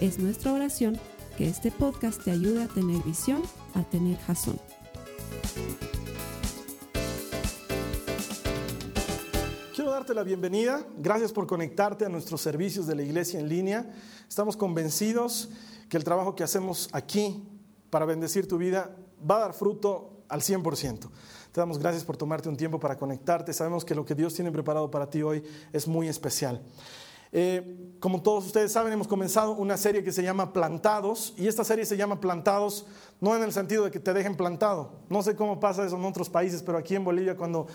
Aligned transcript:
Es 0.00 0.18
nuestra 0.18 0.52
oración 0.52 1.00
que 1.38 1.48
este 1.48 1.70
podcast 1.70 2.22
te 2.22 2.30
ayude 2.30 2.64
a 2.64 2.68
tener 2.68 3.02
visión, 3.02 3.42
a 3.74 3.82
tener 3.82 4.18
jazón. 4.18 4.60
Quiero 9.74 9.90
darte 9.90 10.12
la 10.12 10.22
bienvenida. 10.22 10.86
Gracias 10.98 11.32
por 11.32 11.46
conectarte 11.46 12.04
a 12.04 12.10
nuestros 12.10 12.42
servicios 12.42 12.86
de 12.86 12.94
la 12.94 13.02
iglesia 13.04 13.40
en 13.40 13.48
línea. 13.48 13.90
Estamos 14.28 14.54
convencidos 14.54 15.48
que 15.88 15.96
el 15.96 16.04
trabajo 16.04 16.34
que 16.36 16.44
hacemos 16.44 16.90
aquí 16.92 17.42
para 17.88 18.04
bendecir 18.04 18.46
tu 18.46 18.58
vida 18.58 18.94
va 19.18 19.36
a 19.36 19.40
dar 19.40 19.54
fruto 19.54 20.24
al 20.28 20.42
100%. 20.42 21.08
Te 21.52 21.60
damos 21.60 21.78
gracias 21.78 22.04
por 22.04 22.18
tomarte 22.18 22.50
un 22.50 22.56
tiempo 22.58 22.78
para 22.78 22.98
conectarte. 22.98 23.54
Sabemos 23.54 23.82
que 23.82 23.94
lo 23.94 24.04
que 24.04 24.14
Dios 24.14 24.34
tiene 24.34 24.52
preparado 24.52 24.90
para 24.90 25.08
ti 25.08 25.22
hoy 25.22 25.42
es 25.72 25.88
muy 25.88 26.06
especial. 26.06 26.62
Eh, 27.32 27.94
como 28.00 28.22
todos 28.22 28.46
ustedes 28.46 28.72
saben, 28.72 28.92
hemos 28.92 29.08
comenzado 29.08 29.52
una 29.52 29.76
serie 29.76 30.04
que 30.04 30.12
se 30.12 30.22
llama 30.22 30.52
Plantados 30.52 31.34
y 31.36 31.48
esta 31.48 31.64
serie 31.64 31.84
se 31.84 31.96
llama 31.96 32.20
Plantados 32.20 32.86
no 33.20 33.34
en 33.34 33.42
el 33.42 33.52
sentido 33.52 33.84
de 33.84 33.90
que 33.90 34.00
te 34.00 34.12
dejen 34.12 34.36
plantado. 34.36 34.92
No 35.08 35.22
sé 35.22 35.34
cómo 35.34 35.58
pasa 35.58 35.84
eso 35.84 35.96
en 35.96 36.04
otros 36.04 36.28
países, 36.28 36.62
pero 36.62 36.78
aquí 36.78 36.94
en 36.94 37.04
Bolivia 37.04 37.36
cuando, 37.36 37.66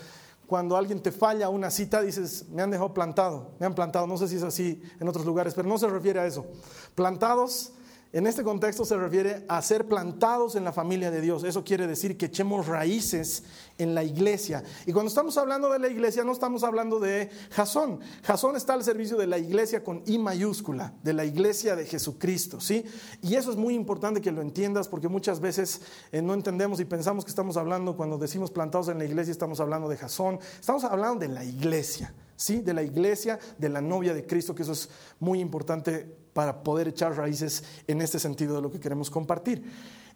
cuando 0.46 0.76
alguien 0.76 1.00
te 1.00 1.12
falla 1.12 1.48
una 1.48 1.70
cita 1.70 2.00
dices, 2.00 2.46
me 2.50 2.62
han 2.62 2.70
dejado 2.70 2.94
plantado, 2.94 3.50
me 3.58 3.66
han 3.66 3.74
plantado. 3.74 4.06
No 4.06 4.16
sé 4.16 4.28
si 4.28 4.36
es 4.36 4.42
así 4.42 4.82
en 5.00 5.08
otros 5.08 5.26
lugares, 5.26 5.54
pero 5.54 5.68
no 5.68 5.78
se 5.78 5.88
refiere 5.88 6.20
a 6.20 6.26
eso. 6.26 6.46
Plantados 6.94 7.72
en 8.12 8.26
este 8.26 8.44
contexto 8.44 8.84
se 8.84 8.96
refiere 8.98 9.46
a 9.48 9.62
ser 9.62 9.88
plantados 9.88 10.54
en 10.54 10.64
la 10.64 10.72
familia 10.72 11.10
de 11.10 11.22
Dios. 11.22 11.44
Eso 11.44 11.64
quiere 11.64 11.86
decir 11.86 12.18
que 12.18 12.26
echemos 12.26 12.66
raíces 12.66 13.42
en 13.78 13.94
la 13.94 14.04
iglesia. 14.04 14.62
Y 14.84 14.92
cuando 14.92 15.08
estamos 15.08 15.38
hablando 15.38 15.70
de 15.70 15.78
la 15.78 15.88
iglesia, 15.88 16.22
no 16.22 16.32
estamos 16.32 16.62
hablando 16.62 17.00
de 17.00 17.30
Jasón. 17.52 18.00
Jasón 18.22 18.54
está 18.56 18.74
al 18.74 18.84
servicio 18.84 19.16
de 19.16 19.26
la 19.26 19.38
iglesia 19.38 19.82
con 19.82 20.02
I 20.04 20.18
mayúscula, 20.18 20.92
de 21.02 21.14
la 21.14 21.24
iglesia 21.24 21.74
de 21.74 21.86
Jesucristo, 21.86 22.60
¿sí? 22.60 22.84
Y 23.22 23.36
eso 23.36 23.50
es 23.50 23.56
muy 23.56 23.74
importante 23.74 24.20
que 24.20 24.30
lo 24.30 24.42
entiendas 24.42 24.88
porque 24.88 25.08
muchas 25.08 25.40
veces 25.40 25.80
eh, 26.12 26.20
no 26.20 26.34
entendemos 26.34 26.80
y 26.80 26.84
pensamos 26.84 27.24
que 27.24 27.30
estamos 27.30 27.56
hablando, 27.56 27.96
cuando 27.96 28.18
decimos 28.18 28.50
plantados 28.50 28.88
en 28.88 28.98
la 28.98 29.06
iglesia, 29.06 29.32
estamos 29.32 29.58
hablando 29.58 29.88
de 29.88 29.96
Jasón. 29.96 30.38
Estamos 30.60 30.84
hablando 30.84 31.20
de 31.20 31.28
la 31.28 31.44
iglesia. 31.44 32.12
¿Sí? 32.34 32.60
de 32.60 32.74
la 32.74 32.82
iglesia, 32.82 33.38
de 33.56 33.68
la 33.68 33.80
novia 33.80 34.12
de 34.12 34.26
Cristo, 34.26 34.52
que 34.52 34.64
eso 34.64 34.72
es 34.72 34.88
muy 35.20 35.38
importante 35.38 36.21
para 36.32 36.62
poder 36.62 36.88
echar 36.88 37.16
raíces 37.16 37.64
en 37.86 38.00
este 38.00 38.18
sentido 38.18 38.56
de 38.56 38.62
lo 38.62 38.70
que 38.70 38.80
queremos 38.80 39.10
compartir. 39.10 39.62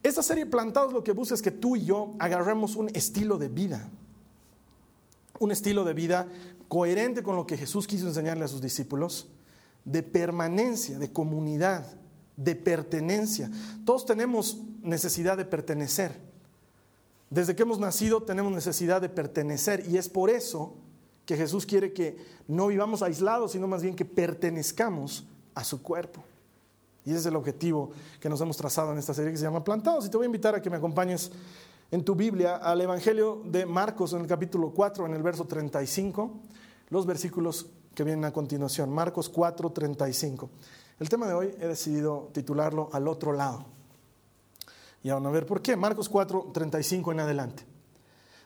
Esta 0.03 0.23
serie 0.23 0.47
Plantados 0.47 0.93
lo 0.93 1.03
que 1.03 1.13
busca 1.13 1.35
es 1.35 1.43
que 1.43 1.51
tú 1.51 1.77
y 1.77 1.85
yo 1.85 2.15
agarremos 2.19 2.77
un 2.77 2.89
estilo 2.95 3.39
de 3.39 3.49
vida, 3.49 3.89
un 5.39 5.51
estilo 5.53 5.85
de 5.85 5.95
vida 5.95 6.29
coherente 6.69 7.23
con 7.23 7.37
lo 7.37 7.47
que 7.47 7.57
Jesús 7.57 7.87
quiso 7.87 8.07
enseñarle 8.07 8.45
a 8.45 8.49
sus 8.49 8.63
discípulos, 8.63 9.29
de 9.85 10.03
permanencia, 10.03 10.99
de 10.99 11.13
comunidad, 11.13 11.87
de 12.37 12.55
pertenencia. 12.55 13.51
Todos 13.85 14.05
tenemos 14.05 14.59
necesidad 14.83 15.37
de 15.37 15.45
pertenecer. 15.45 16.21
Desde 17.31 17.57
que 17.57 17.63
hemos 17.63 17.79
nacido 17.79 18.23
tenemos 18.23 18.53
necesidad 18.53 19.01
de 19.01 19.09
pertenecer 19.09 19.85
y 19.89 19.97
es 19.97 20.09
por 20.09 20.31
eso 20.31 20.75
que 21.25 21.37
Jesús 21.37 21.67
quiere 21.67 21.93
que 21.93 22.17
no 22.47 22.69
vivamos 22.69 23.03
aislados, 23.03 23.53
sino 23.53 23.67
más 23.67 23.83
bien 23.83 23.97
que 23.97 24.05
pertenezcamos 24.05 25.27
a 25.57 25.65
su 25.65 25.83
cuerpo. 25.83 26.23
Y 27.05 27.11
ese 27.11 27.21
es 27.21 27.27
el 27.27 27.37
objetivo 27.37 27.91
que 28.21 28.29
nos 28.29 28.41
hemos 28.41 28.57
trazado 28.57 28.93
en 28.93 28.99
esta 28.99 29.15
serie 29.15 29.33
que 29.33 29.39
se 29.39 29.45
llama 29.45 29.65
Plantados. 29.65 30.07
Y 30.07 30.11
te 30.11 30.17
voy 30.17 30.25
a 30.25 30.27
invitar 30.27 30.55
a 30.55 30.63
que 30.63 30.71
me 30.71 30.77
acompañes 30.77 31.33
en 31.91 32.05
tu 32.05 32.15
Biblia 32.15 32.57
al 32.57 32.81
Evangelio 32.81 33.43
de 33.45 33.65
Marcos 33.65 34.13
en 34.13 34.21
el 34.21 34.27
capítulo 34.27 34.71
4, 34.71 35.07
en 35.07 35.15
el 35.15 35.23
verso 35.23 35.45
35, 35.45 36.31
los 36.91 37.07
versículos 37.07 37.67
que 37.95 38.05
vienen 38.05 38.25
a 38.25 38.33
continuación. 38.33 38.93
Marcos 38.93 39.29
4, 39.29 39.71
35. 39.71 40.51
El 40.99 41.09
tema 41.09 41.27
de 41.27 41.35
hoy 41.35 41.55
he 41.59 41.67
decidido 41.67 42.29
titularlo 42.33 42.91
Al 42.93 43.09
otro 43.09 43.33
lado. 43.33 43.65
Y 45.03 45.11
van 45.11 45.25
a 45.25 45.31
ver 45.31 45.47
por 45.47 45.63
qué. 45.63 45.77
Marcos 45.77 46.09
4, 46.09 46.51
35 46.53 47.13
en 47.13 47.21
adelante. 47.21 47.65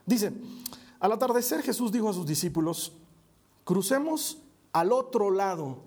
Dice, 0.05 0.33
al 1.01 1.13
atardecer 1.13 1.63
Jesús 1.63 1.91
dijo 1.91 2.11
a 2.11 2.13
sus 2.13 2.27
discípulos, 2.27 2.93
crucemos 3.65 4.39
al 4.73 4.93
otro 4.93 5.31
lado 5.31 5.79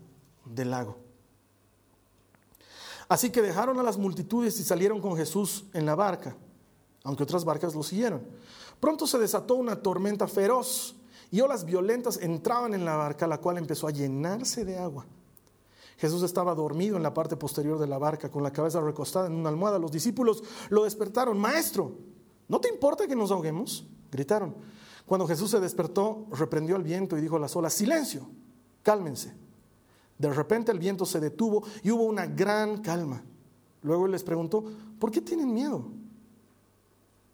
del 0.46 0.72
lago. 0.72 1.03
Así 3.08 3.30
que 3.30 3.42
dejaron 3.42 3.80
a 3.80 3.84
las 3.84 3.98
multitudes 3.98 4.60
y 4.60 4.64
salieron 4.64 5.02
con 5.02 5.16
Jesús 5.18 5.66
en 5.74 5.86
la 5.86 5.96
barca, 5.96 6.36
aunque 7.04 7.24
otras 7.24 7.46
barcas 7.46 7.76
lo 7.76 7.84
siguieron. 7.84 8.22
Pronto 8.80 9.08
se 9.08 9.18
desató 9.18 9.56
una 9.56 9.82
tormenta 9.82 10.28
feroz 10.28 10.96
y 11.32 11.42
olas 11.42 11.66
violentas 11.66 12.18
entraban 12.22 12.74
en 12.74 12.86
la 12.86 12.96
barca, 12.96 13.28
la 13.28 13.40
cual 13.40 13.58
empezó 13.58 13.88
a 13.88 13.92
llenarse 13.92 14.66
de 14.66 14.78
agua. 14.78 15.06
Jesús 15.98 16.24
estaba 16.24 16.54
dormido 16.54 16.98
en 16.98 17.04
la 17.04 17.14
parte 17.14 17.36
posterior 17.36 17.80
de 17.80 17.88
la 17.88 17.98
barca, 17.98 18.30
con 18.30 18.44
la 18.44 18.52
cabeza 18.52 18.82
recostada 18.82 19.28
en 19.28 19.34
una 19.34 19.50
almohada. 19.50 19.80
Los 19.80 19.92
discípulos 19.92 20.44
lo 20.70 20.84
despertaron. 20.84 21.38
Maestro, 21.38 21.98
¿no 22.48 22.60
te 22.60 22.70
importa 22.70 23.08
que 23.08 23.16
nos 23.16 23.32
ahoguemos? 23.32 23.86
Gritaron. 24.12 24.56
Cuando 25.06 25.28
Jesús 25.28 25.52
se 25.52 25.60
despertó, 25.60 26.28
reprendió 26.32 26.76
al 26.76 26.84
viento 26.84 27.18
y 27.18 27.22
dijo 27.22 27.38
a 27.38 27.40
las 27.40 27.56
olas, 27.56 27.74
silencio, 27.74 28.28
cálmense. 28.82 29.34
De 30.24 30.32
repente 30.32 30.72
el 30.72 30.80
viento 30.80 31.06
se 31.06 31.20
detuvo 31.20 31.66
y 31.84 31.92
hubo 31.92 32.04
una 32.04 32.26
gran 32.26 32.78
calma. 32.78 33.22
Luego 33.82 34.08
les 34.08 34.24
preguntó, 34.24 34.64
¿por 34.98 35.12
qué 35.12 35.20
tienen 35.20 35.54
miedo? 35.54 35.86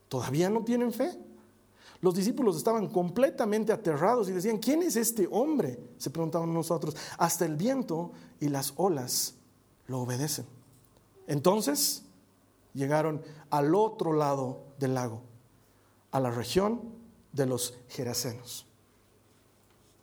¿Todavía 0.07 0.49
no 0.49 0.63
tienen 0.63 0.91
fe? 0.91 1.15
Los 2.01 2.15
discípulos 2.15 2.57
estaban 2.57 2.87
completamente 2.87 3.71
aterrados 3.71 4.27
y 4.27 4.31
decían, 4.31 4.57
¿quién 4.57 4.81
es 4.81 4.95
este 4.95 5.27
hombre? 5.29 5.79
Se 5.99 6.09
preguntaban 6.09 6.51
nosotros. 6.51 6.95
Hasta 7.19 7.45
el 7.45 7.57
viento 7.57 8.11
y 8.39 8.47
las 8.47 8.73
olas 8.75 9.35
lo 9.85 9.99
obedecen. 9.99 10.47
Entonces 11.27 12.01
llegaron 12.73 13.21
al 13.51 13.75
otro 13.75 14.13
lado 14.13 14.63
del 14.79 14.95
lago, 14.95 15.21
a 16.09 16.19
la 16.19 16.31
región 16.31 16.81
de 17.33 17.45
los 17.45 17.75
Gerasenos. 17.87 18.65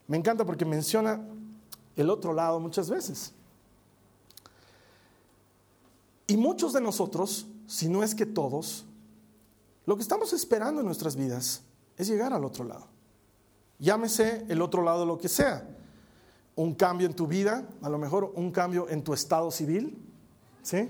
Me 0.07 0.17
encanta 0.17 0.45
porque 0.45 0.65
menciona 0.65 1.21
el 1.97 2.11
otro 2.11 2.33
lado 2.33 2.61
muchas 2.61 2.91
veces. 2.91 3.33
Y 6.27 6.37
muchos 6.37 6.73
de 6.73 6.81
nosotros, 6.81 7.47
si 7.67 7.89
no 7.89 8.03
es 8.03 8.15
que 8.15 8.27
todos, 8.27 8.85
lo 9.87 9.97
que 9.97 10.03
estamos 10.03 10.33
esperando 10.33 10.81
en 10.81 10.87
nuestras 10.87 11.17
vidas 11.17 11.63
es 11.97 12.09
llegar 12.09 12.33
al 12.33 12.45
otro 12.45 12.65
lado. 12.65 12.87
Llámese 13.79 14.45
el 14.49 14.61
otro 14.63 14.83
lado 14.83 15.07
lo 15.07 15.19
que 15.19 15.29
sea. 15.29 15.69
Un 16.57 16.75
cambio 16.75 17.07
en 17.07 17.15
tu 17.15 17.27
vida, 17.27 17.65
a 17.83 17.89
lo 17.89 17.99
mejor 17.99 18.33
un 18.35 18.51
cambio 18.51 18.89
en 18.89 19.05
tu 19.05 19.15
estado 19.15 19.51
civil, 19.51 19.97
¿sí? 20.63 20.89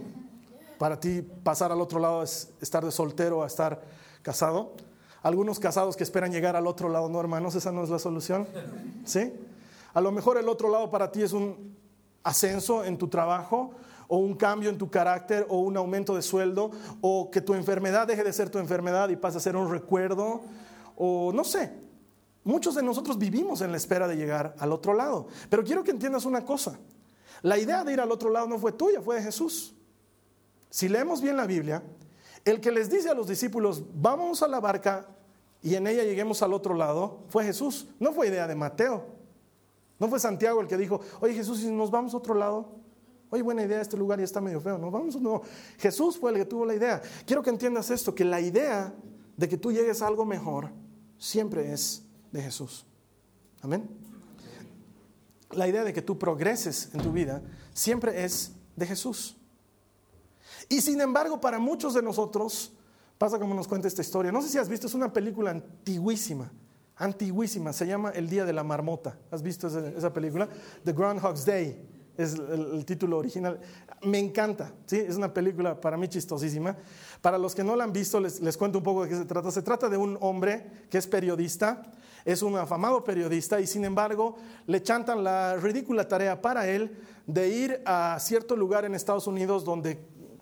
Para 0.78 0.98
ti 0.98 1.22
pasar 1.22 1.72
al 1.72 1.80
otro 1.80 1.98
lado 1.98 2.22
es 2.22 2.50
estar 2.60 2.84
de 2.84 2.92
soltero 2.92 3.42
a 3.42 3.46
estar 3.46 3.82
casado. 4.22 4.72
Algunos 5.22 5.58
casados 5.58 5.96
que 5.96 6.04
esperan 6.04 6.30
llegar 6.30 6.56
al 6.56 6.66
otro 6.66 6.88
lado, 6.88 7.08
no 7.08 7.18
hermanos, 7.18 7.54
esa 7.56 7.72
no 7.72 7.82
es 7.82 7.90
la 7.90 7.98
solución, 7.98 8.46
¿sí? 9.04 9.32
A 9.96 10.00
lo 10.02 10.12
mejor 10.12 10.36
el 10.36 10.46
otro 10.50 10.68
lado 10.68 10.90
para 10.90 11.10
ti 11.10 11.22
es 11.22 11.32
un 11.32 11.74
ascenso 12.22 12.84
en 12.84 12.98
tu 12.98 13.08
trabajo 13.08 13.70
o 14.08 14.18
un 14.18 14.34
cambio 14.34 14.68
en 14.68 14.76
tu 14.76 14.90
carácter 14.90 15.46
o 15.48 15.60
un 15.60 15.74
aumento 15.74 16.14
de 16.14 16.20
sueldo 16.20 16.70
o 17.00 17.30
que 17.30 17.40
tu 17.40 17.54
enfermedad 17.54 18.06
deje 18.06 18.22
de 18.22 18.30
ser 18.34 18.50
tu 18.50 18.58
enfermedad 18.58 19.08
y 19.08 19.16
pase 19.16 19.38
a 19.38 19.40
ser 19.40 19.56
un 19.56 19.70
recuerdo 19.70 20.42
o 20.96 21.32
no 21.32 21.44
sé. 21.44 21.72
Muchos 22.44 22.74
de 22.74 22.82
nosotros 22.82 23.16
vivimos 23.16 23.62
en 23.62 23.70
la 23.70 23.78
espera 23.78 24.06
de 24.06 24.16
llegar 24.16 24.54
al 24.58 24.70
otro 24.70 24.92
lado. 24.92 25.28
Pero 25.48 25.64
quiero 25.64 25.82
que 25.82 25.92
entiendas 25.92 26.26
una 26.26 26.44
cosa. 26.44 26.78
La 27.40 27.56
idea 27.56 27.82
de 27.82 27.94
ir 27.94 28.00
al 28.02 28.12
otro 28.12 28.28
lado 28.28 28.46
no 28.48 28.58
fue 28.58 28.72
tuya, 28.72 29.00
fue 29.00 29.16
de 29.16 29.22
Jesús. 29.22 29.74
Si 30.68 30.90
leemos 30.90 31.22
bien 31.22 31.38
la 31.38 31.46
Biblia, 31.46 31.82
el 32.44 32.60
que 32.60 32.70
les 32.70 32.90
dice 32.90 33.08
a 33.08 33.14
los 33.14 33.28
discípulos, 33.28 33.82
vamos 33.94 34.42
a 34.42 34.48
la 34.48 34.60
barca 34.60 35.06
y 35.62 35.74
en 35.74 35.86
ella 35.86 36.04
lleguemos 36.04 36.42
al 36.42 36.52
otro 36.52 36.74
lado, 36.74 37.20
fue 37.30 37.44
Jesús. 37.44 37.88
No 37.98 38.12
fue 38.12 38.28
idea 38.28 38.46
de 38.46 38.54
Mateo. 38.54 39.15
No 39.98 40.08
fue 40.08 40.20
Santiago 40.20 40.60
el 40.60 40.66
que 40.66 40.76
dijo, 40.76 41.00
oye 41.20 41.34
Jesús, 41.34 41.60
si 41.60 41.70
nos 41.70 41.90
vamos 41.90 42.14
a 42.14 42.18
otro 42.18 42.34
lado, 42.34 42.76
oye, 43.30 43.42
buena 43.42 43.62
idea, 43.62 43.80
este 43.80 43.96
lugar 43.96 44.18
ya 44.18 44.24
está 44.24 44.40
medio 44.40 44.60
feo, 44.60 44.78
nos 44.78 44.92
vamos. 44.92 45.20
No, 45.20 45.42
Jesús 45.78 46.18
fue 46.18 46.32
el 46.32 46.36
que 46.36 46.44
tuvo 46.44 46.66
la 46.66 46.74
idea. 46.74 47.02
Quiero 47.24 47.42
que 47.42 47.50
entiendas 47.50 47.90
esto, 47.90 48.14
que 48.14 48.24
la 48.24 48.40
idea 48.40 48.94
de 49.36 49.48
que 49.48 49.56
tú 49.56 49.72
llegues 49.72 50.02
a 50.02 50.06
algo 50.06 50.24
mejor 50.24 50.70
siempre 51.18 51.72
es 51.72 52.04
de 52.32 52.42
Jesús. 52.42 52.86
Amén. 53.62 53.88
La 55.50 55.68
idea 55.68 55.84
de 55.84 55.92
que 55.92 56.02
tú 56.02 56.18
progreses 56.18 56.90
en 56.92 57.00
tu 57.00 57.12
vida 57.12 57.42
siempre 57.72 58.24
es 58.24 58.52
de 58.74 58.86
Jesús. 58.86 59.36
Y 60.68 60.80
sin 60.80 61.00
embargo, 61.00 61.40
para 61.40 61.58
muchos 61.58 61.94
de 61.94 62.02
nosotros, 62.02 62.72
pasa 63.18 63.38
como 63.38 63.54
nos 63.54 63.68
cuenta 63.68 63.88
esta 63.88 64.02
historia. 64.02 64.32
No 64.32 64.42
sé 64.42 64.48
si 64.48 64.58
has 64.58 64.68
visto, 64.68 64.86
es 64.86 64.94
una 64.94 65.12
película 65.12 65.50
antiguísima, 65.50 66.52
antiguísima, 66.96 67.72
se 67.72 67.86
llama 67.86 68.10
El 68.10 68.28
Día 68.28 68.44
de 68.44 68.52
la 68.52 68.64
Marmota. 68.64 69.18
¿Has 69.30 69.42
visto 69.42 69.66
esa, 69.66 70.12
película? 70.12 70.48
The 70.84 70.92
Groundhog's 70.92 71.44
Day 71.44 71.78
es 72.16 72.34
el, 72.34 72.84
título 72.84 73.18
original. 73.18 73.60
Me 74.02 74.18
encanta, 74.18 74.72
¿sí? 74.86 74.96
es 74.96 75.16
una 75.16 75.32
película 75.32 75.78
para 75.80 75.96
mí 75.96 76.08
chistosísima. 76.08 76.76
Para 77.20 77.38
los 77.38 77.54
que 77.54 77.62
no 77.62 77.76
la 77.76 77.84
han 77.84 77.92
visto, 77.92 78.18
les, 78.18 78.40
les 78.40 78.56
cuento 78.56 78.78
un 78.78 78.84
poco 78.84 79.04
de 79.04 79.10
qué 79.10 79.16
se 79.16 79.24
trata. 79.24 79.50
Se 79.50 79.62
trata 79.62 79.88
de 79.88 79.96
un 79.96 80.16
hombre 80.20 80.86
que 80.90 80.98
es 80.98 81.06
periodista, 81.06 81.82
es 82.24 82.42
un 82.42 82.56
afamado 82.56 83.04
periodista 83.04 83.60
y 83.60 83.66
sin 83.66 83.84
embargo 83.84 84.36
le 84.66 84.82
chantan 84.82 85.22
la 85.22 85.56
ridícula 85.56 86.08
tarea 86.08 86.42
para 86.42 86.66
él 86.68 86.96
de 87.26 87.48
ir 87.48 87.82
a 87.86 88.18
cierto 88.18 88.56
lugar 88.56 88.84
en 88.84 88.94
Estados 88.94 89.28
Unidos 89.28 89.64
donde 89.64 89.98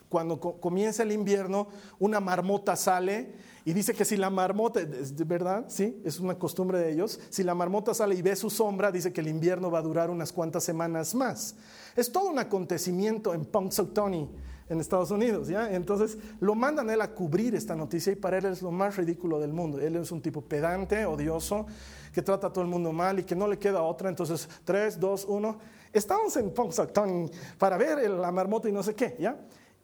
cuando 0.09 0.41
comienza 0.41 1.03
el 1.03 1.13
invierno 1.13 1.69
una 1.99 2.21
marmota 2.21 2.75
sale 2.75 3.35
y 3.67 3.73
dice 3.73 3.95
que 3.95 4.05
si 4.05 4.17
la 4.19 4.29
marmota, 4.29 4.85
¿de 4.85 5.25
verdad? 5.25 5.65
Sí, 5.69 6.01
es 6.05 6.21
una 6.21 6.39
costumbre 6.39 6.79
de 6.79 6.93
ellos. 6.93 7.19
Si 7.31 7.43
la 7.43 7.55
marmota 7.55 7.95
sale 7.95 8.15
y 8.15 8.21
ve 8.21 8.37
su 8.37 8.51
sombra, 8.51 8.93
dice 8.93 9.11
que 9.11 9.23
el 9.23 9.29
invierno 9.29 9.71
va 9.71 9.79
a 9.79 9.83
durar 9.83 10.11
unas 10.11 10.33
cuantas 10.33 10.65
semanas 10.65 11.15
más. 11.15 11.57
Es 11.97 12.13
todo 12.13 12.29
un 12.29 12.39
acontecimiento 12.39 13.33
en 13.33 13.47
Punxsutawney, 13.47 14.29
en 14.69 14.81
Estados 14.81 15.11
Unidos, 15.11 15.49
¿ya? 15.49 15.73
Entonces 15.73 16.19
lo 16.41 16.55
mandan 16.55 16.91
él 16.91 17.01
a 17.01 17.13
cubrir 17.15 17.55
esta 17.55 17.75
noticia 17.75 18.13
y 18.13 18.17
para 18.17 18.37
él 18.37 18.45
es 18.45 18.61
lo 18.61 18.71
más 18.71 18.97
ridículo 18.97 19.41
del 19.41 19.55
mundo. 19.55 19.81
Él 19.81 19.97
es 19.97 20.13
un 20.13 20.21
tipo 20.21 20.43
pedante, 20.43 21.07
odioso, 21.07 21.67
que 22.13 22.21
trata 22.21 22.49
a 22.49 22.53
todo 22.53 22.65
el 22.65 22.71
mundo 22.71 22.93
mal 22.93 23.19
y 23.19 23.25
que 23.25 23.35
no 23.35 23.49
le 23.49 23.59
queda 23.59 23.83
otra. 23.83 24.11
Entonces, 24.11 24.47
tres, 24.65 25.01
dos, 25.01 25.25
uno. 25.27 25.59
Estamos 25.91 26.37
en 26.37 26.51
Punxsutawney 26.51 27.31
para 27.57 27.79
ver 27.79 28.11
la 28.11 28.31
marmota 28.31 28.69
y 28.69 28.73
no 28.73 28.83
sé 28.83 28.95
qué, 28.95 29.17
¿ya? 29.19 29.39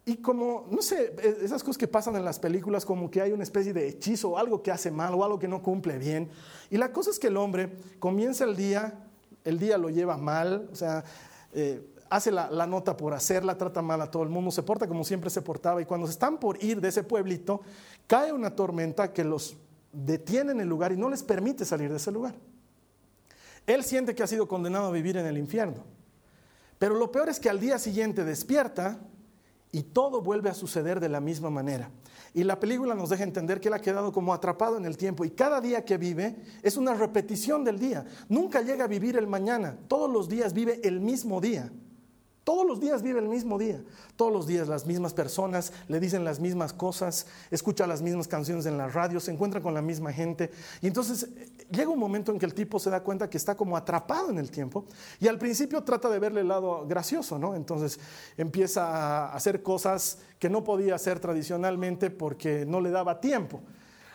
Y 0.04 0.16
como, 0.16 0.66
no 0.70 0.82
sé, 0.82 1.14
e, 1.18 1.44
esas 1.44 1.62
cosas 1.62 1.78
que 1.78 1.88
pasan 1.88 2.16
en 2.16 2.24
las 2.24 2.38
películas, 2.38 2.84
como 2.84 3.10
que 3.10 3.20
hay 3.20 3.32
una 3.32 3.42
especie 3.42 3.72
de 3.72 3.88
hechizo 3.88 4.30
o 4.30 4.38
algo 4.38 4.62
que 4.62 4.70
hace 4.70 4.90
mal 4.90 5.14
o 5.14 5.24
algo 5.24 5.38
que 5.38 5.48
no 5.48 5.62
cumple 5.62 5.98
bien. 5.98 6.30
Y 6.70 6.76
la 6.76 6.92
cosa 6.92 7.10
es 7.10 7.18
que 7.18 7.28
el 7.28 7.36
hombre 7.36 7.76
comienza 7.98 8.44
el 8.44 8.56
día, 8.56 9.06
el 9.44 9.58
día 9.58 9.78
lo 9.78 9.90
lleva 9.90 10.16
mal, 10.16 10.68
o 10.72 10.74
sea, 10.74 11.04
eh, 11.52 11.86
hace 12.08 12.32
la, 12.32 12.50
la, 12.50 12.66
nota 12.66 12.96
por 12.96 13.14
hacerla, 13.14 13.56
trata 13.56 13.82
mal 13.82 14.00
a 14.00 14.10
todo 14.10 14.22
el 14.22 14.30
mundo, 14.30 14.50
se 14.50 14.62
porta 14.62 14.88
como 14.88 15.04
siempre 15.04 15.30
se 15.30 15.42
portaba. 15.42 15.80
Y 15.82 15.84
cuando 15.84 16.08
están 16.08 16.38
por 16.38 16.62
ir 16.62 16.80
de 16.80 16.88
ese 16.88 17.04
pueblito, 17.04 17.60
cae 18.06 18.32
una 18.32 18.56
tormenta 18.56 19.12
que 19.12 19.22
los 19.22 19.56
detiene 19.92 20.52
en 20.52 20.60
el 20.60 20.68
lugar 20.68 20.92
y 20.92 20.96
no 20.96 21.08
les 21.08 21.22
permite 21.22 21.64
salir 21.64 21.90
de 21.90 21.96
ese 21.96 22.10
lugar. 22.10 22.34
Él 23.66 23.84
siente 23.84 24.14
que 24.14 24.22
ha 24.22 24.26
sido 24.26 24.48
condenado 24.48 24.86
a 24.86 24.90
vivir 24.90 25.16
en 25.16 25.26
el 25.26 25.38
infierno. 25.38 25.84
Pero 26.78 26.94
lo 26.94 27.12
peor 27.12 27.28
es 27.28 27.38
que 27.38 27.50
al 27.50 27.60
día 27.60 27.78
siguiente 27.78 28.24
despierta 28.24 28.98
y 29.72 29.82
todo 29.82 30.20
vuelve 30.20 30.50
a 30.50 30.54
suceder 30.54 31.00
de 31.00 31.08
la 31.08 31.20
misma 31.20 31.50
manera. 31.50 31.90
Y 32.32 32.44
la 32.44 32.60
película 32.60 32.94
nos 32.94 33.10
deja 33.10 33.24
entender 33.24 33.60
que 33.60 33.68
él 33.68 33.74
ha 33.74 33.80
quedado 33.80 34.12
como 34.12 34.32
atrapado 34.32 34.76
en 34.76 34.84
el 34.84 34.96
tiempo 34.96 35.24
y 35.24 35.30
cada 35.30 35.60
día 35.60 35.84
que 35.84 35.98
vive 35.98 36.36
es 36.62 36.76
una 36.76 36.94
repetición 36.94 37.64
del 37.64 37.78
día. 37.78 38.04
Nunca 38.28 38.62
llega 38.62 38.84
a 38.84 38.88
vivir 38.88 39.16
el 39.16 39.26
mañana, 39.26 39.76
todos 39.88 40.10
los 40.10 40.28
días 40.28 40.52
vive 40.52 40.80
el 40.84 41.00
mismo 41.00 41.40
día. 41.40 41.70
Todos 42.50 42.66
los 42.66 42.80
días 42.80 43.00
vive 43.00 43.20
el 43.20 43.28
mismo 43.28 43.60
día. 43.60 43.80
Todos 44.16 44.32
los 44.32 44.44
días 44.44 44.66
las 44.66 44.84
mismas 44.84 45.14
personas 45.14 45.72
le 45.86 46.00
dicen 46.00 46.24
las 46.24 46.40
mismas 46.40 46.72
cosas, 46.72 47.28
escucha 47.48 47.86
las 47.86 48.02
mismas 48.02 48.26
canciones 48.26 48.66
en 48.66 48.76
la 48.76 48.88
radio, 48.88 49.20
se 49.20 49.30
encuentra 49.30 49.60
con 49.60 49.72
la 49.72 49.80
misma 49.80 50.12
gente. 50.12 50.50
Y 50.80 50.88
entonces 50.88 51.28
eh, 51.36 51.48
llega 51.70 51.88
un 51.90 52.00
momento 52.00 52.32
en 52.32 52.40
que 52.40 52.46
el 52.46 52.52
tipo 52.52 52.80
se 52.80 52.90
da 52.90 53.04
cuenta 53.04 53.30
que 53.30 53.36
está 53.36 53.56
como 53.56 53.76
atrapado 53.76 54.30
en 54.30 54.38
el 54.38 54.50
tiempo. 54.50 54.84
Y 55.20 55.28
al 55.28 55.38
principio 55.38 55.84
trata 55.84 56.08
de 56.08 56.18
verle 56.18 56.40
el 56.40 56.48
lado 56.48 56.88
gracioso, 56.88 57.38
¿no? 57.38 57.54
Entonces 57.54 58.00
empieza 58.36 58.84
a 58.84 59.32
hacer 59.32 59.62
cosas 59.62 60.18
que 60.40 60.50
no 60.50 60.64
podía 60.64 60.96
hacer 60.96 61.20
tradicionalmente 61.20 62.10
porque 62.10 62.66
no 62.66 62.80
le 62.80 62.90
daba 62.90 63.20
tiempo. 63.20 63.60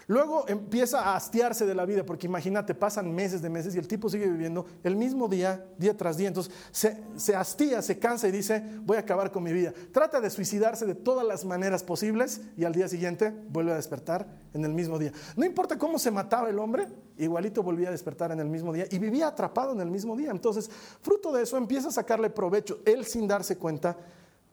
Luego 0.07 0.45
empieza 0.47 1.01
a 1.01 1.15
hastiarse 1.15 1.65
de 1.65 1.73
la 1.73 1.85
vida, 1.85 2.05
porque 2.05 2.27
imagínate, 2.27 2.75
pasan 2.75 3.13
meses 3.13 3.41
de 3.41 3.49
meses 3.49 3.75
y 3.75 3.79
el 3.79 3.87
tipo 3.87 4.09
sigue 4.09 4.27
viviendo 4.27 4.65
el 4.83 4.95
mismo 4.95 5.27
día, 5.27 5.65
día 5.77 5.97
tras 5.97 6.17
día. 6.17 6.27
Entonces 6.27 6.53
se, 6.71 7.01
se, 7.15 7.35
hastía, 7.35 7.81
se 7.81 7.97
cansa 7.97 8.27
y 8.27 8.31
dice, 8.31 8.63
voy 8.83 8.97
a 8.97 9.01
acabar 9.01 9.31
con 9.31 9.43
mi 9.43 9.51
vida. 9.51 9.73
Trata 9.91 10.21
de 10.21 10.29
suicidarse 10.29 10.85
de 10.85 10.95
todas 10.95 11.25
las 11.25 11.43
maneras 11.43 11.83
posibles 11.83 12.41
y 12.55 12.65
al 12.65 12.73
día 12.73 12.87
siguiente 12.87 13.33
vuelve 13.49 13.71
a 13.71 13.75
despertar 13.75 14.27
en 14.53 14.63
el 14.63 14.73
mismo 14.73 14.99
día. 14.99 15.11
No 15.35 15.45
importa 15.45 15.77
cómo 15.77 15.97
se 15.97 16.11
mataba 16.11 16.49
el 16.49 16.59
hombre, 16.59 16.87
igualito 17.17 17.63
volvía 17.63 17.89
a 17.89 17.91
despertar 17.91 18.31
en 18.31 18.39
el 18.39 18.47
mismo 18.47 18.73
día 18.73 18.85
y 18.91 18.99
vivía 18.99 19.27
atrapado 19.27 19.73
en 19.73 19.81
el 19.81 19.89
mismo 19.89 20.15
día. 20.15 20.29
Entonces, 20.29 20.69
fruto 21.01 21.31
de 21.31 21.43
eso 21.43 21.57
empieza 21.57 21.87
a 21.87 21.91
sacarle 21.91 22.29
provecho, 22.29 22.79
él 22.85 23.05
sin 23.05 23.27
darse 23.27 23.57
cuenta 23.57 23.97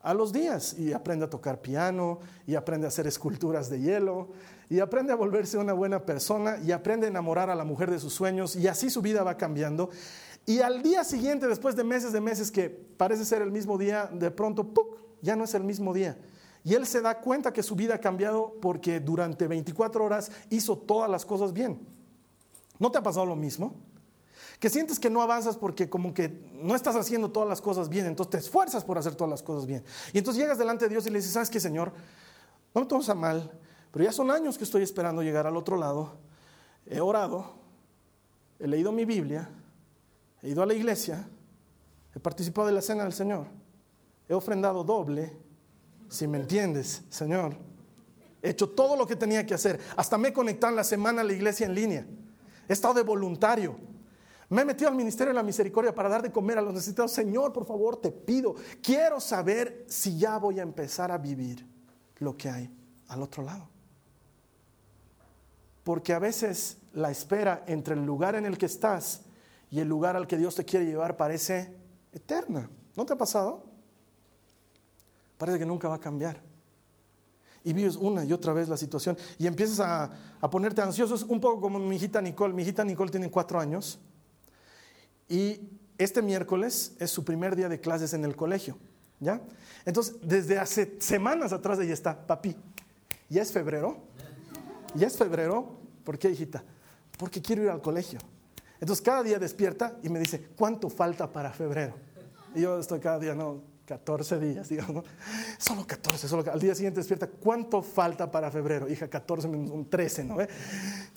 a 0.02 0.14
los 0.14 0.32
días 0.32 0.74
y 0.78 0.92
aprende 0.92 1.24
a 1.24 1.30
tocar 1.30 1.60
piano 1.60 2.18
y 2.46 2.56
aprende 2.56 2.86
a 2.86 2.88
hacer 2.88 3.06
esculturas 3.06 3.70
de 3.70 3.80
hielo 3.80 4.28
y 4.68 4.80
aprende 4.80 5.12
a 5.12 5.16
volverse 5.16 5.58
una 5.58 5.72
buena 5.72 6.04
persona 6.04 6.58
y 6.64 6.72
aprende 6.72 7.06
a 7.06 7.10
enamorar 7.10 7.50
a 7.50 7.54
la 7.54 7.64
mujer 7.64 7.90
de 7.90 7.98
sus 7.98 8.12
sueños 8.12 8.56
y 8.56 8.66
así 8.66 8.90
su 8.90 9.00
vida 9.00 9.22
va 9.22 9.36
cambiando. 9.36 9.90
Y 10.44 10.58
al 10.58 10.82
día 10.82 11.04
siguiente, 11.04 11.46
después 11.46 11.76
de 11.76 11.84
meses 11.84 12.12
de 12.12 12.20
meses 12.20 12.50
que 12.50 12.68
parece 12.68 13.24
ser 13.24 13.42
el 13.42 13.52
mismo 13.52 13.78
día, 13.78 14.10
de 14.12 14.30
pronto 14.30 14.64
¡puc! 14.64 14.98
ya 15.20 15.36
no 15.36 15.44
es 15.44 15.54
el 15.54 15.62
mismo 15.62 15.94
día. 15.94 16.18
Y 16.64 16.74
él 16.74 16.86
se 16.86 17.00
da 17.00 17.20
cuenta 17.20 17.52
que 17.52 17.62
su 17.62 17.76
vida 17.76 17.96
ha 17.96 17.98
cambiado 17.98 18.54
porque 18.60 18.98
durante 18.98 19.46
24 19.46 20.04
horas 20.04 20.30
hizo 20.50 20.76
todas 20.76 21.08
las 21.10 21.24
cosas 21.24 21.52
bien. 21.52 21.80
¿No 22.78 22.90
te 22.90 22.98
ha 22.98 23.02
pasado 23.02 23.26
lo 23.26 23.36
mismo? 23.36 23.76
Que 24.58 24.70
sientes 24.70 24.98
que 24.98 25.10
no 25.10 25.22
avanzas 25.22 25.56
porque 25.56 25.88
como 25.88 26.14
que 26.14 26.28
no 26.54 26.74
estás 26.74 26.96
haciendo 26.96 27.30
todas 27.30 27.48
las 27.48 27.60
cosas 27.60 27.88
bien, 27.88 28.06
entonces 28.06 28.30
te 28.30 28.38
esfuerzas 28.38 28.84
por 28.84 28.98
hacer 28.98 29.14
todas 29.14 29.30
las 29.30 29.42
cosas 29.42 29.66
bien. 29.66 29.84
Y 30.12 30.18
entonces 30.18 30.42
llegas 30.42 30.58
delante 30.58 30.84
de 30.86 30.90
Dios 30.90 31.06
y 31.06 31.10
le 31.10 31.18
dices, 31.18 31.32
¿sabes 31.32 31.50
qué, 31.50 31.60
Señor? 31.60 31.92
No 32.74 32.80
me 32.80 32.86
tomes 32.86 33.08
a 33.08 33.14
mal, 33.14 33.50
pero 33.90 34.04
ya 34.04 34.12
son 34.12 34.30
años 34.30 34.56
que 34.56 34.64
estoy 34.64 34.82
esperando 34.82 35.22
llegar 35.22 35.46
al 35.46 35.56
otro 35.56 35.76
lado. 35.76 36.16
He 36.86 37.00
orado, 37.00 37.54
he 38.58 38.66
leído 38.66 38.92
mi 38.92 39.04
Biblia, 39.04 39.48
he 40.42 40.48
ido 40.50 40.62
a 40.62 40.66
la 40.66 40.74
iglesia, 40.74 41.28
he 42.14 42.20
participado 42.20 42.66
de 42.66 42.74
la 42.74 42.82
cena 42.82 43.04
del 43.04 43.12
Señor, 43.12 43.46
he 44.28 44.34
ofrendado 44.34 44.84
doble, 44.84 45.36
si 46.08 46.26
me 46.26 46.38
entiendes, 46.38 47.02
Señor. 47.08 47.56
He 48.42 48.50
hecho 48.50 48.68
todo 48.68 48.96
lo 48.96 49.06
que 49.06 49.16
tenía 49.16 49.46
que 49.46 49.54
hacer. 49.54 49.80
Hasta 49.96 50.18
me 50.18 50.28
he 50.28 50.32
en 50.36 50.76
la 50.76 50.84
semana 50.84 51.20
a 51.20 51.24
la 51.24 51.32
iglesia 51.32 51.64
en 51.64 51.74
línea. 51.74 52.06
He 52.68 52.72
estado 52.72 52.94
de 52.94 53.02
voluntario. 53.02 53.76
Me 54.52 54.60
he 54.60 54.64
metido 54.66 54.90
al 54.90 54.96
ministerio 54.96 55.30
de 55.30 55.36
la 55.36 55.42
misericordia 55.42 55.94
para 55.94 56.10
dar 56.10 56.20
de 56.20 56.30
comer 56.30 56.58
a 56.58 56.60
los 56.60 56.74
necesitados. 56.74 57.10
Señor, 57.10 57.54
por 57.54 57.64
favor, 57.64 57.96
te 57.96 58.12
pido, 58.12 58.54
quiero 58.82 59.18
saber 59.18 59.86
si 59.88 60.18
ya 60.18 60.36
voy 60.36 60.60
a 60.60 60.62
empezar 60.62 61.10
a 61.10 61.16
vivir 61.16 61.66
lo 62.18 62.36
que 62.36 62.50
hay 62.50 62.70
al 63.08 63.22
otro 63.22 63.42
lado. 63.42 63.66
Porque 65.82 66.12
a 66.12 66.18
veces 66.18 66.76
la 66.92 67.10
espera 67.10 67.64
entre 67.66 67.94
el 67.94 68.04
lugar 68.04 68.34
en 68.34 68.44
el 68.44 68.58
que 68.58 68.66
estás 68.66 69.22
y 69.70 69.80
el 69.80 69.88
lugar 69.88 70.16
al 70.16 70.26
que 70.26 70.36
Dios 70.36 70.54
te 70.54 70.66
quiere 70.66 70.84
llevar 70.84 71.16
parece 71.16 71.74
eterna. 72.12 72.68
¿No 72.94 73.06
te 73.06 73.14
ha 73.14 73.16
pasado? 73.16 73.64
Parece 75.38 75.60
que 75.60 75.66
nunca 75.66 75.88
va 75.88 75.94
a 75.94 76.00
cambiar. 76.00 76.42
Y 77.64 77.72
vives 77.72 77.96
una 77.96 78.22
y 78.22 78.34
otra 78.34 78.52
vez 78.52 78.68
la 78.68 78.76
situación 78.76 79.16
y 79.38 79.46
empiezas 79.46 79.80
a, 79.80 80.50
ponerte 80.50 80.82
ansioso. 80.82 81.24
Un 81.28 81.40
poco 81.40 81.58
como 81.58 81.78
mi 81.78 81.96
hijita 81.96 82.20
Nicole. 82.20 82.52
Mi 82.52 82.60
hijita 82.60 82.84
Nicole 82.84 83.10
tiene 83.10 83.30
cuatro 83.30 83.58
años 83.58 83.98
y 85.32 85.70
este 85.96 86.20
miércoles 86.20 86.92
es 86.98 87.10
su 87.10 87.24
primer 87.24 87.56
día 87.56 87.70
de 87.70 87.80
clases 87.80 88.12
en 88.12 88.22
el 88.26 88.36
colegio. 88.36 88.76
¿Ya? 89.18 89.40
Entonces, 89.86 90.16
desde 90.22 90.58
hace 90.58 90.96
semanas 91.00 91.54
atrás 91.54 91.78
ella 91.78 91.94
está, 91.94 92.26
papi, 92.26 92.54
¿ya 93.30 93.40
es 93.40 93.50
febrero? 93.50 93.96
¿Ya 94.94 95.06
es 95.06 95.16
febrero? 95.16 95.78
¿Por 96.04 96.18
qué, 96.18 96.28
hijita? 96.28 96.62
Porque 97.16 97.40
quiero 97.40 97.62
ir 97.62 97.70
al 97.70 97.80
colegio. 97.80 98.18
Entonces, 98.78 99.02
cada 99.02 99.22
día 99.22 99.38
despierta 99.38 99.96
y 100.02 100.10
me 100.10 100.18
dice, 100.18 100.48
¿cuánto 100.54 100.90
falta 100.90 101.32
para 101.32 101.50
febrero? 101.50 101.94
Y 102.54 102.60
yo 102.60 102.78
estoy 102.78 103.00
cada 103.00 103.18
día, 103.18 103.34
no, 103.34 103.62
14 103.86 104.38
días, 104.38 104.68
digamos. 104.68 105.06
Solo 105.56 105.86
14, 105.86 106.28
solo 106.28 106.52
al 106.52 106.60
día 106.60 106.74
siguiente 106.74 107.00
despierta, 107.00 107.26
¿cuánto 107.26 107.80
falta 107.80 108.30
para 108.30 108.50
febrero? 108.50 108.86
Hija, 108.86 109.08
14 109.08 109.48
menos 109.48 109.70
un 109.70 109.88
13, 109.88 110.24
¿no? 110.24 110.36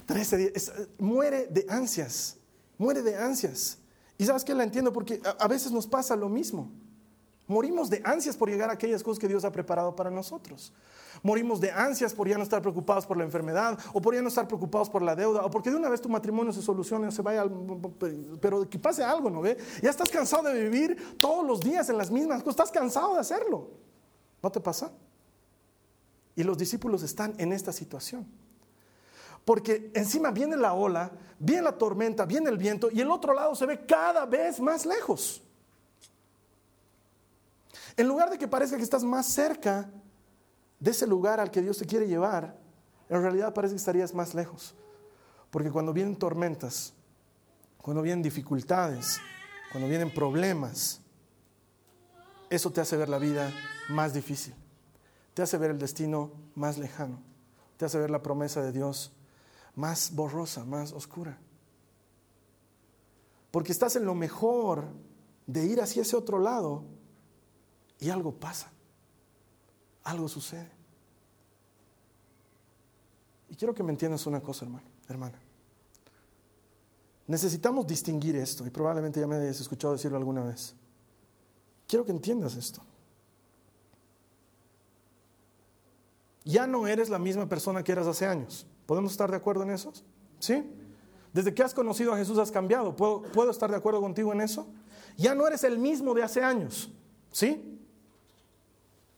13 0.05 0.37
días. 0.37 0.71
muere 0.99 1.47
de 1.47 1.65
ansias, 1.67 2.37
muere 2.77 3.01
de 3.01 3.17
ansias. 3.17 3.79
Y 4.17 4.25
sabes 4.25 4.43
que 4.43 4.53
la 4.53 4.63
entiendo 4.63 4.93
porque 4.93 5.21
a, 5.39 5.47
veces 5.47 5.71
nos 5.71 5.87
pasa 5.87 6.15
lo 6.15 6.29
mismo. 6.29 6.71
Morimos 7.47 7.89
de 7.89 8.01
ansias 8.03 8.35
por 8.37 8.49
llegar 8.49 8.69
a 8.69 8.73
aquellas 8.73 9.03
cosas 9.03 9.19
que 9.19 9.27
Dios 9.27 9.43
ha 9.45 9.51
preparado 9.51 9.95
para 9.95 10.09
nosotros. 10.09 10.73
Morimos 11.21 11.59
de 11.61 11.71
ansias 11.71 12.13
por 12.13 12.27
ya 12.27 12.37
no 12.37 12.43
estar 12.43 12.61
preocupados 12.61 13.05
por 13.05 13.17
la 13.17 13.23
enfermedad 13.23 13.77
o 13.93 14.01
por 14.01 14.15
ya 14.15 14.21
no 14.21 14.29
estar 14.29 14.47
preocupados 14.47 14.89
por 14.89 15.01
la 15.01 15.15
deuda 15.15 15.45
o 15.45 15.51
porque 15.51 15.69
de 15.69 15.75
una 15.75 15.89
vez 15.89 16.01
tu 16.01 16.09
matrimonio 16.09 16.51
se 16.51 16.61
solucione 16.61 17.11
se 17.11 17.21
vaya, 17.21 17.45
pero 18.41 18.67
que 18.69 18.79
pase 18.79 19.03
algo, 19.03 19.29
¿no 19.29 19.41
ve? 19.41 19.57
Ya 19.81 19.89
estás 19.89 20.09
cansado 20.09 20.43
de 20.43 20.69
vivir 20.69 21.17
todos 21.19 21.45
los 21.45 21.59
días 21.59 21.89
en 21.89 21.97
las 21.97 22.09
mismas 22.09 22.41
cosas, 22.41 22.67
estás 22.67 22.71
cansado 22.71 23.13
de 23.13 23.19
hacerlo. 23.19 23.69
¿No 24.41 24.51
te 24.51 24.59
pasa? 24.59 24.91
Y 26.35 26.43
los 26.43 26.57
discípulos 26.57 27.03
están 27.03 27.33
en 27.37 27.53
esta 27.53 27.71
situación 27.71 28.25
porque 29.45 29.91
encima 29.93 30.31
viene 30.31 30.57
la 30.57 30.73
ola, 30.73 31.11
viene 31.37 31.61
la 31.61 31.77
tormenta, 31.77 32.25
viene 32.25 32.49
el 32.49 32.57
viento 32.57 32.89
y 32.91 32.99
el 32.99 33.11
otro 33.11 33.33
lado 33.33 33.55
se 33.55 33.67
ve 33.67 33.85
cada 33.85 34.25
vez 34.25 34.59
más 34.59 34.85
lejos. 34.85 35.43
En 37.95 38.07
lugar 38.07 38.31
de 38.31 38.37
que 38.37 38.47
parezca 38.47 38.75
que 38.75 38.83
estás 38.83 39.03
más 39.03 39.27
cerca, 39.27 39.89
de 40.79 40.91
ese 40.91 41.07
lugar 41.07 41.39
al 41.39 41.51
que 41.51 41.61
Dios 41.61 41.77
te 41.77 41.85
quiere 41.85 42.07
llevar, 42.07 42.57
en 43.07 43.21
realidad 43.21 43.53
parece 43.53 43.75
que 43.75 43.79
estarías 43.79 44.13
más 44.13 44.33
lejos. 44.33 44.75
Porque 45.51 45.71
cuando 45.71 45.93
vienen 45.93 46.17
tormentas, 46.17 46.93
cuando 47.77 48.01
vienen 48.01 48.23
dificultades, 48.23 49.21
cuando 49.71 49.87
vienen 49.87 50.11
problemas, 50.11 51.01
eso 52.49 52.71
te 52.71 52.81
hace 52.81 52.97
ver 52.97 53.09
la 53.09 53.19
vida 53.19 53.51
más 53.89 54.13
difícil, 54.13 54.55
te 55.33 55.43
hace 55.43 55.57
ver 55.57 55.69
el 55.69 55.77
destino 55.79 56.31
más 56.55 56.77
lejano, 56.77 57.21
te 57.77 57.85
hace 57.85 57.99
ver 57.99 58.09
la 58.09 58.21
promesa 58.21 58.61
de 58.61 58.71
Dios 58.71 59.13
más 59.75 60.13
borrosa, 60.13 60.63
más 60.63 60.91
oscura. 60.93 61.37
Porque 63.51 63.71
estás 63.71 63.95
en 63.95 64.05
lo 64.05 64.15
mejor 64.15 64.85
de 65.47 65.65
ir 65.65 65.81
hacia 65.81 66.01
ese 66.01 66.15
otro 66.15 66.39
lado 66.39 66.83
y 67.99 68.09
algo 68.09 68.33
pasa, 68.33 68.71
algo 70.03 70.27
sucede. 70.27 70.71
Y 73.49 73.55
quiero 73.55 73.73
que 73.73 73.83
me 73.83 73.91
entiendas 73.91 74.25
una 74.25 74.41
cosa, 74.41 74.65
hermano, 74.65 74.85
hermana. 75.07 75.39
Necesitamos 77.27 77.87
distinguir 77.87 78.35
esto, 78.35 78.65
y 78.67 78.69
probablemente 78.69 79.19
ya 79.19 79.27
me 79.27 79.35
hayas 79.35 79.59
escuchado 79.59 79.93
decirlo 79.93 80.17
alguna 80.17 80.43
vez. 80.43 80.75
Quiero 81.87 82.05
que 82.05 82.11
entiendas 82.11 82.55
esto. 82.55 82.81
Ya 86.43 86.67
no 86.67 86.87
eres 86.87 87.09
la 87.09 87.17
misma 87.17 87.49
persona 87.49 87.83
que 87.83 87.91
eras 87.91 88.05
hace 88.05 88.27
años. 88.27 88.67
¿Podemos 88.85 89.11
estar 89.11 89.29
de 89.29 89.37
acuerdo 89.37 89.63
en 89.63 89.71
eso? 89.71 89.93
¿Sí? 90.39 90.63
Desde 91.33 91.53
que 91.53 91.63
has 91.63 91.73
conocido 91.73 92.13
a 92.13 92.17
Jesús 92.17 92.37
has 92.37 92.51
cambiado. 92.51 92.95
¿Puedo, 92.95 93.23
¿Puedo, 93.23 93.51
estar 93.51 93.69
de 93.69 93.77
acuerdo 93.77 94.01
contigo 94.01 94.31
en 94.31 94.41
eso? 94.41 94.67
Ya 95.17 95.35
no 95.35 95.47
eres 95.47 95.63
el 95.63 95.77
mismo 95.77 96.13
de 96.13 96.23
hace 96.23 96.43
años. 96.43 96.91
¿Sí? 97.31 97.79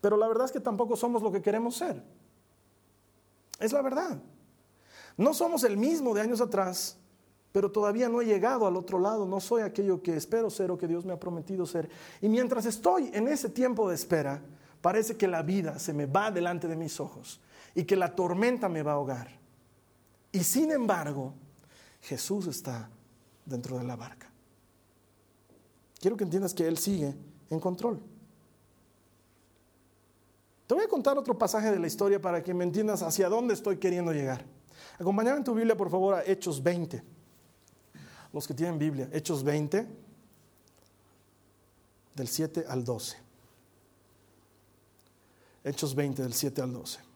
Pero 0.02 0.18
la 0.18 0.28
verdad 0.28 0.46
es 0.46 0.52
que 0.52 0.60
tampoco 0.60 0.96
somos 0.96 1.22
lo 1.22 1.32
que 1.32 1.42
queremos 1.42 1.76
ser. 1.76 2.02
Es 3.60 3.74
la 3.74 3.82
verdad. 3.82 4.20
No 5.18 5.34
somos 5.34 5.64
el 5.64 5.78
mismo 5.78 6.14
de 6.14 6.22
años 6.22 6.42
atrás, 6.42 6.98
pero 7.52 7.72
todavía 7.72 8.08
no 8.08 8.22
he 8.22 8.26
llegado 8.26 8.68
al 8.68 8.78
otro 8.78 9.00
lado, 9.00 9.26
no 9.26 9.40
soy 9.40 9.64
aquello 9.64 10.02
que 10.02 10.16
espero 10.16 10.50
ser 10.50 10.70
o 10.70 10.78
que 10.78 10.88
Dios 10.88 11.06
me 11.06 11.14
ha 11.14 11.20
prometido 11.20 11.66
ser. 11.66 11.90
Y 12.22 12.30
mientras 12.30 12.66
estoy 12.66 13.10
en 13.14 13.28
ese 13.28 13.50
tiempo 13.50 13.90
de 13.90 13.96
espera, 13.96 14.42
parece 14.82 15.18
que 15.18 15.28
la 15.28 15.42
vida 15.42 15.80
se 15.80 15.94
me 15.94 16.06
va 16.06 16.30
delante 16.30 16.68
de 16.68 16.76
mis 16.76 17.00
ojos 17.00 17.42
y 17.74 17.86
que 17.86 17.96
la 17.96 18.16
tormenta 18.16 18.70
me 18.70 18.84
va 18.84 18.92
a 18.92 18.96
ahogar. 18.96 19.47
Y 20.38 20.44
sin 20.44 20.72
embargo, 20.72 21.34
Jesús 22.00 22.46
está 22.46 22.88
dentro 23.44 23.80
de 23.80 23.84
la 23.84 23.96
barca. 23.96 24.30
Quiero 26.00 26.16
que 26.16 26.26
entiendas 26.26 26.54
que 26.54 26.68
Él 26.68 26.78
sigue 26.78 27.16
en 27.50 27.60
control. 27.60 28.00
Te 30.68 30.76
voy 30.76 30.84
a 30.84 30.88
contar 30.88 31.18
otro 31.18 31.36
pasaje 31.36 31.72
de 31.72 31.80
la 31.80 31.88
historia 31.88 32.22
para 32.22 32.44
que 32.44 32.54
me 32.54 32.64
entiendas 32.64 33.02
hacia 33.02 33.30
dónde 33.30 33.56
estoy 33.56 33.78
queriendo 33.78 34.14
llegar. 34.14 34.46
Acompáñame 35.00 35.38
en 35.38 35.44
tu 35.44 35.56
Biblia, 35.56 35.76
por 35.76 35.90
favor, 35.90 36.14
a 36.14 36.24
Hechos 36.24 36.62
20. 36.62 37.04
Los 38.32 38.48
que 38.48 38.54
tienen 38.54 38.78
Biblia, 38.78 39.10
Hechos 39.12 39.44
20, 39.44 39.88
del 42.14 42.28
7 42.28 42.66
al 42.70 42.84
12. 42.84 43.18
Hechos 45.64 45.96
20, 45.96 46.22
del 46.22 46.34
7 46.34 46.62
al 46.62 46.74
12. 46.74 47.07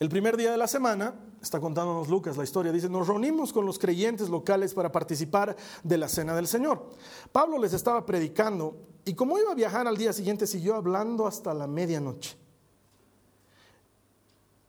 El 0.00 0.08
primer 0.08 0.38
día 0.38 0.50
de 0.50 0.56
la 0.56 0.66
semana, 0.66 1.14
está 1.42 1.60
contándonos 1.60 2.08
Lucas 2.08 2.38
la 2.38 2.44
historia, 2.44 2.72
dice, 2.72 2.88
nos 2.88 3.06
reunimos 3.06 3.52
con 3.52 3.66
los 3.66 3.78
creyentes 3.78 4.30
locales 4.30 4.72
para 4.72 4.90
participar 4.90 5.54
de 5.82 5.98
la 5.98 6.08
cena 6.08 6.34
del 6.34 6.46
Señor. 6.46 6.88
Pablo 7.32 7.58
les 7.58 7.74
estaba 7.74 8.06
predicando 8.06 8.78
y 9.04 9.12
como 9.12 9.38
iba 9.38 9.52
a 9.52 9.54
viajar 9.54 9.86
al 9.86 9.98
día 9.98 10.14
siguiente, 10.14 10.46
siguió 10.46 10.74
hablando 10.74 11.26
hasta 11.26 11.52
la 11.52 11.66
medianoche. 11.66 12.34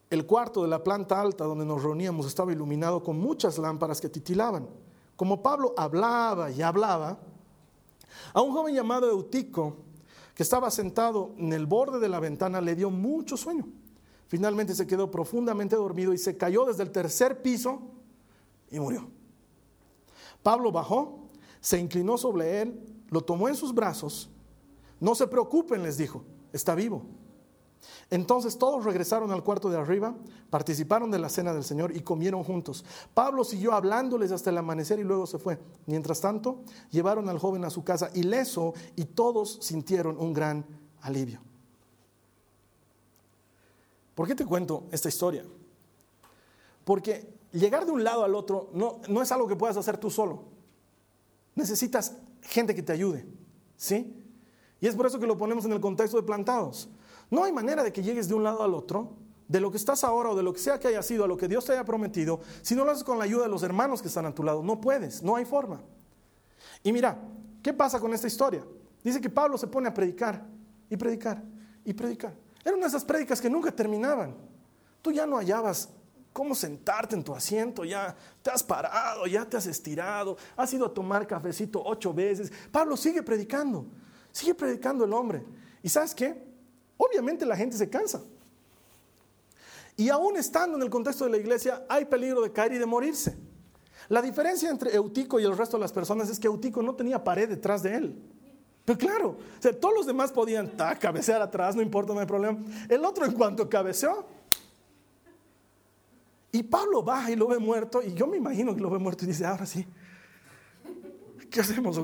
El 0.09 0.25
cuarto 0.25 0.63
de 0.63 0.67
la 0.67 0.83
planta 0.83 1.21
alta 1.21 1.45
donde 1.45 1.63
nos 1.63 1.81
reuníamos 1.81 2.27
estaba 2.27 2.51
iluminado 2.51 3.01
con 3.01 3.17
muchas 3.17 3.57
lámparas 3.57 4.01
que 4.01 4.09
titilaban. 4.09 4.67
Como 5.15 5.41
Pablo 5.41 5.73
hablaba 5.77 6.51
y 6.51 6.61
hablaba, 6.61 7.17
a 8.33 8.41
un 8.41 8.51
joven 8.51 8.75
llamado 8.75 9.09
Eutico, 9.09 9.77
que 10.35 10.43
estaba 10.43 10.69
sentado 10.69 11.31
en 11.37 11.53
el 11.53 11.67
borde 11.67 12.01
de 12.01 12.09
la 12.09 12.19
ventana, 12.19 12.59
le 12.59 12.75
dio 12.75 12.89
mucho 12.89 13.37
sueño. 13.37 13.65
Finalmente 14.31 14.73
se 14.73 14.87
quedó 14.87 15.11
profundamente 15.11 15.75
dormido 15.75 16.13
y 16.13 16.17
se 16.17 16.37
cayó 16.37 16.63
desde 16.63 16.83
el 16.83 16.91
tercer 16.91 17.41
piso 17.41 17.81
y 18.69 18.79
murió. 18.79 19.09
Pablo 20.41 20.71
bajó, 20.71 21.27
se 21.59 21.77
inclinó 21.77 22.17
sobre 22.17 22.61
él, 22.61 22.81
lo 23.09 23.19
tomó 23.19 23.49
en 23.49 23.57
sus 23.57 23.75
brazos. 23.75 24.29
No 25.01 25.15
se 25.15 25.27
preocupen, 25.27 25.83
les 25.83 25.97
dijo, 25.97 26.23
está 26.53 26.75
vivo. 26.75 27.01
Entonces 28.09 28.57
todos 28.57 28.85
regresaron 28.85 29.33
al 29.33 29.43
cuarto 29.43 29.69
de 29.69 29.77
arriba, 29.77 30.15
participaron 30.49 31.11
de 31.11 31.19
la 31.19 31.27
cena 31.27 31.53
del 31.53 31.65
Señor 31.65 31.93
y 31.93 31.99
comieron 31.99 32.45
juntos. 32.45 32.85
Pablo 33.13 33.43
siguió 33.43 33.73
hablándoles 33.73 34.31
hasta 34.31 34.49
el 34.49 34.57
amanecer 34.57 34.99
y 34.99 35.03
luego 35.03 35.27
se 35.27 35.39
fue. 35.39 35.59
Mientras 35.87 36.21
tanto, 36.21 36.61
llevaron 36.89 37.27
al 37.27 37.37
joven 37.37 37.65
a 37.65 37.69
su 37.69 37.83
casa 37.83 38.09
ileso 38.13 38.75
y 38.95 39.03
todos 39.03 39.57
sintieron 39.59 40.17
un 40.17 40.31
gran 40.31 40.65
alivio. 41.01 41.41
¿Por 44.21 44.27
qué 44.27 44.35
te 44.35 44.45
cuento 44.45 44.87
esta 44.91 45.09
historia? 45.09 45.43
Porque 46.85 47.27
llegar 47.53 47.87
de 47.87 47.91
un 47.91 48.03
lado 48.03 48.23
al 48.23 48.35
otro 48.35 48.69
no, 48.71 49.01
no 49.07 49.19
es 49.23 49.31
algo 49.31 49.47
que 49.47 49.55
puedas 49.55 49.77
hacer 49.77 49.97
tú 49.97 50.11
solo. 50.11 50.43
Necesitas 51.55 52.15
gente 52.43 52.75
que 52.75 52.83
te 52.83 52.93
ayude, 52.93 53.25
¿sí? 53.75 54.23
Y 54.79 54.85
es 54.85 54.93
por 54.93 55.07
eso 55.07 55.17
que 55.17 55.25
lo 55.25 55.39
ponemos 55.39 55.65
en 55.65 55.71
el 55.71 55.81
contexto 55.81 56.17
de 56.17 56.23
plantados. 56.23 56.87
No 57.31 57.45
hay 57.45 57.51
manera 57.51 57.83
de 57.83 57.91
que 57.91 58.03
llegues 58.03 58.27
de 58.27 58.35
un 58.35 58.43
lado 58.43 58.61
al 58.61 58.75
otro, 58.75 59.13
de 59.47 59.59
lo 59.59 59.71
que 59.71 59.77
estás 59.77 60.03
ahora 60.03 60.29
o 60.29 60.35
de 60.35 60.43
lo 60.43 60.53
que 60.53 60.59
sea 60.59 60.79
que 60.79 60.89
haya 60.89 61.01
sido, 61.01 61.23
a 61.23 61.27
lo 61.27 61.35
que 61.35 61.47
Dios 61.47 61.65
te 61.65 61.71
haya 61.71 61.83
prometido, 61.83 62.41
si 62.61 62.75
no 62.75 62.85
lo 62.85 62.91
haces 62.91 63.03
con 63.03 63.17
la 63.17 63.23
ayuda 63.23 63.45
de 63.45 63.49
los 63.49 63.63
hermanos 63.63 64.03
que 64.03 64.07
están 64.07 64.27
a 64.27 64.35
tu 64.35 64.43
lado. 64.43 64.61
No 64.61 64.79
puedes, 64.79 65.23
no 65.23 65.35
hay 65.35 65.45
forma. 65.45 65.81
Y 66.83 66.93
mira, 66.93 67.17
¿qué 67.63 67.73
pasa 67.73 67.99
con 67.99 68.13
esta 68.13 68.27
historia? 68.27 68.63
Dice 69.03 69.19
que 69.19 69.31
Pablo 69.31 69.57
se 69.57 69.65
pone 69.65 69.87
a 69.87 69.93
predicar 69.95 70.45
y 70.91 70.95
predicar 70.95 71.43
y 71.83 71.91
predicar. 71.91 72.50
Eran 72.63 72.83
esas 72.83 73.03
prédicas 73.03 73.41
que 73.41 73.49
nunca 73.49 73.71
terminaban. 73.71 74.35
Tú 75.01 75.11
ya 75.11 75.25
no 75.25 75.37
hallabas 75.37 75.89
cómo 76.33 76.55
sentarte 76.55 77.15
en 77.15 77.23
tu 77.23 77.33
asiento, 77.33 77.83
ya 77.83 78.15
te 78.41 78.51
has 78.51 78.63
parado, 78.63 79.27
ya 79.27 79.45
te 79.45 79.57
has 79.57 79.67
estirado, 79.67 80.37
has 80.55 80.73
ido 80.73 80.85
a 80.85 80.93
tomar 80.93 81.27
cafecito 81.27 81.81
ocho 81.83 82.13
veces. 82.13 82.51
Pablo 82.71 82.95
sigue 82.95 83.21
predicando, 83.23 83.85
sigue 84.31 84.55
predicando 84.55 85.05
el 85.05 85.13
hombre. 85.13 85.43
¿Y 85.83 85.89
sabes 85.89 86.15
qué? 86.15 86.41
Obviamente 86.97 87.45
la 87.45 87.57
gente 87.57 87.75
se 87.75 87.89
cansa. 87.89 88.21
Y 89.97 90.09
aún 90.09 90.37
estando 90.37 90.77
en 90.77 90.83
el 90.83 90.89
contexto 90.89 91.25
de 91.25 91.31
la 91.31 91.37
iglesia, 91.37 91.85
hay 91.89 92.05
peligro 92.05 92.41
de 92.41 92.51
caer 92.51 92.73
y 92.73 92.77
de 92.77 92.85
morirse. 92.85 93.37
La 94.07 94.21
diferencia 94.21 94.69
entre 94.69 94.95
Eutico 94.95 95.39
y 95.39 95.43
el 95.43 95.57
resto 95.57 95.77
de 95.77 95.81
las 95.81 95.91
personas 95.91 96.29
es 96.29 96.39
que 96.39 96.47
Eutico 96.47 96.81
no 96.81 96.95
tenía 96.95 97.23
pared 97.23 97.49
detrás 97.49 97.83
de 97.83 97.95
él. 97.95 98.21
Pero 98.83 98.97
claro, 98.97 99.37
todos 99.79 99.93
los 99.95 100.05
demás 100.05 100.31
podían 100.31 100.71
cabecear 100.99 101.41
atrás, 101.41 101.75
no 101.75 101.81
importa, 101.81 102.13
no 102.13 102.19
hay 102.19 102.25
problema. 102.25 102.59
El 102.89 103.05
otro 103.05 103.25
en 103.25 103.33
cuanto 103.33 103.69
cabeceó. 103.69 104.25
Y 106.51 106.63
Pablo 106.63 107.01
baja 107.01 107.31
y 107.31 107.35
lo 107.35 107.47
ve 107.47 107.59
muerto, 107.59 108.01
y 108.03 108.13
yo 108.13 108.27
me 108.27 108.35
imagino 108.37 108.75
que 108.75 108.81
lo 108.81 108.89
ve 108.89 108.99
muerto 108.99 109.23
y 109.23 109.29
dice, 109.29 109.45
ahora 109.45 109.65
sí, 109.65 109.87
¿qué 111.49 111.61
hacemos? 111.61 112.01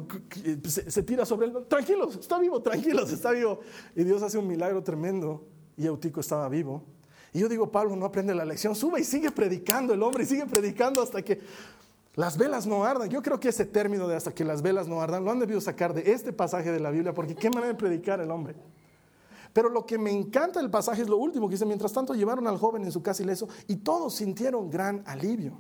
Se 0.68 1.04
tira 1.04 1.26
sobre 1.26 1.48
él, 1.48 1.66
tranquilos, 1.68 2.16
está 2.16 2.40
vivo, 2.40 2.62
tranquilos, 2.62 3.12
está 3.12 3.32
vivo. 3.32 3.60
Y 3.94 4.06
Dios 4.06 4.22
hace 4.24 4.38
un 4.38 4.48
milagro 4.48 4.82
tremendo, 4.84 5.46
y 5.76 5.86
Eutico 5.86 6.22
estaba 6.22 6.48
vivo. 6.48 6.82
Y 7.34 7.40
yo 7.40 7.50
digo, 7.50 7.70
Pablo 7.70 7.98
no 7.98 8.06
aprende 8.06 8.34
la 8.34 8.46
lección, 8.46 8.74
sube 8.74 9.02
y 9.02 9.04
sigue 9.04 9.32
predicando 9.32 9.94
el 9.94 10.02
hombre, 10.02 10.24
y 10.24 10.28
sigue 10.28 10.46
predicando 10.46 11.02
hasta 11.02 11.22
que 11.22 11.42
las 12.18 12.36
velas 12.36 12.66
no 12.66 12.84
ardan. 12.84 13.10
Yo 13.10 13.22
creo 13.22 13.40
que 13.40 13.50
ese 13.50 13.64
término 13.64 14.08
de 14.08 14.16
hasta 14.16 14.34
que 14.34 14.44
las 14.44 14.64
velas 14.64 14.88
no 14.88 15.00
ardan 15.00 15.24
lo 15.24 15.30
han 15.30 15.38
debido 15.40 15.62
sacar 15.62 15.94
de 15.94 16.12
este 16.12 16.34
pasaje 16.34 16.72
de 16.72 16.80
la 16.80 16.90
Biblia, 16.90 17.14
porque 17.14 17.36
qué 17.36 17.50
manera 17.50 17.68
de 17.68 17.76
predicar 17.76 18.20
el 18.20 18.32
hombre. 18.32 18.56
Pero 19.54 19.70
lo 19.70 19.86
que 19.86 20.00
me 20.00 20.10
encanta 20.12 20.60
del 20.60 20.72
pasaje 20.72 21.04
es 21.04 21.10
lo 21.10 21.18
último 21.18 21.48
que 21.48 21.54
dice, 21.54 21.66
mientras 21.66 21.94
tanto 21.94 22.16
llevaron 22.16 22.48
al 22.48 22.58
joven 22.58 22.84
en 22.84 22.92
su 22.92 23.04
casa 23.04 23.22
ileso 23.22 23.48
y 23.68 23.78
todos 23.78 24.16
sintieron 24.16 24.68
gran 24.68 25.04
alivio. 25.06 25.60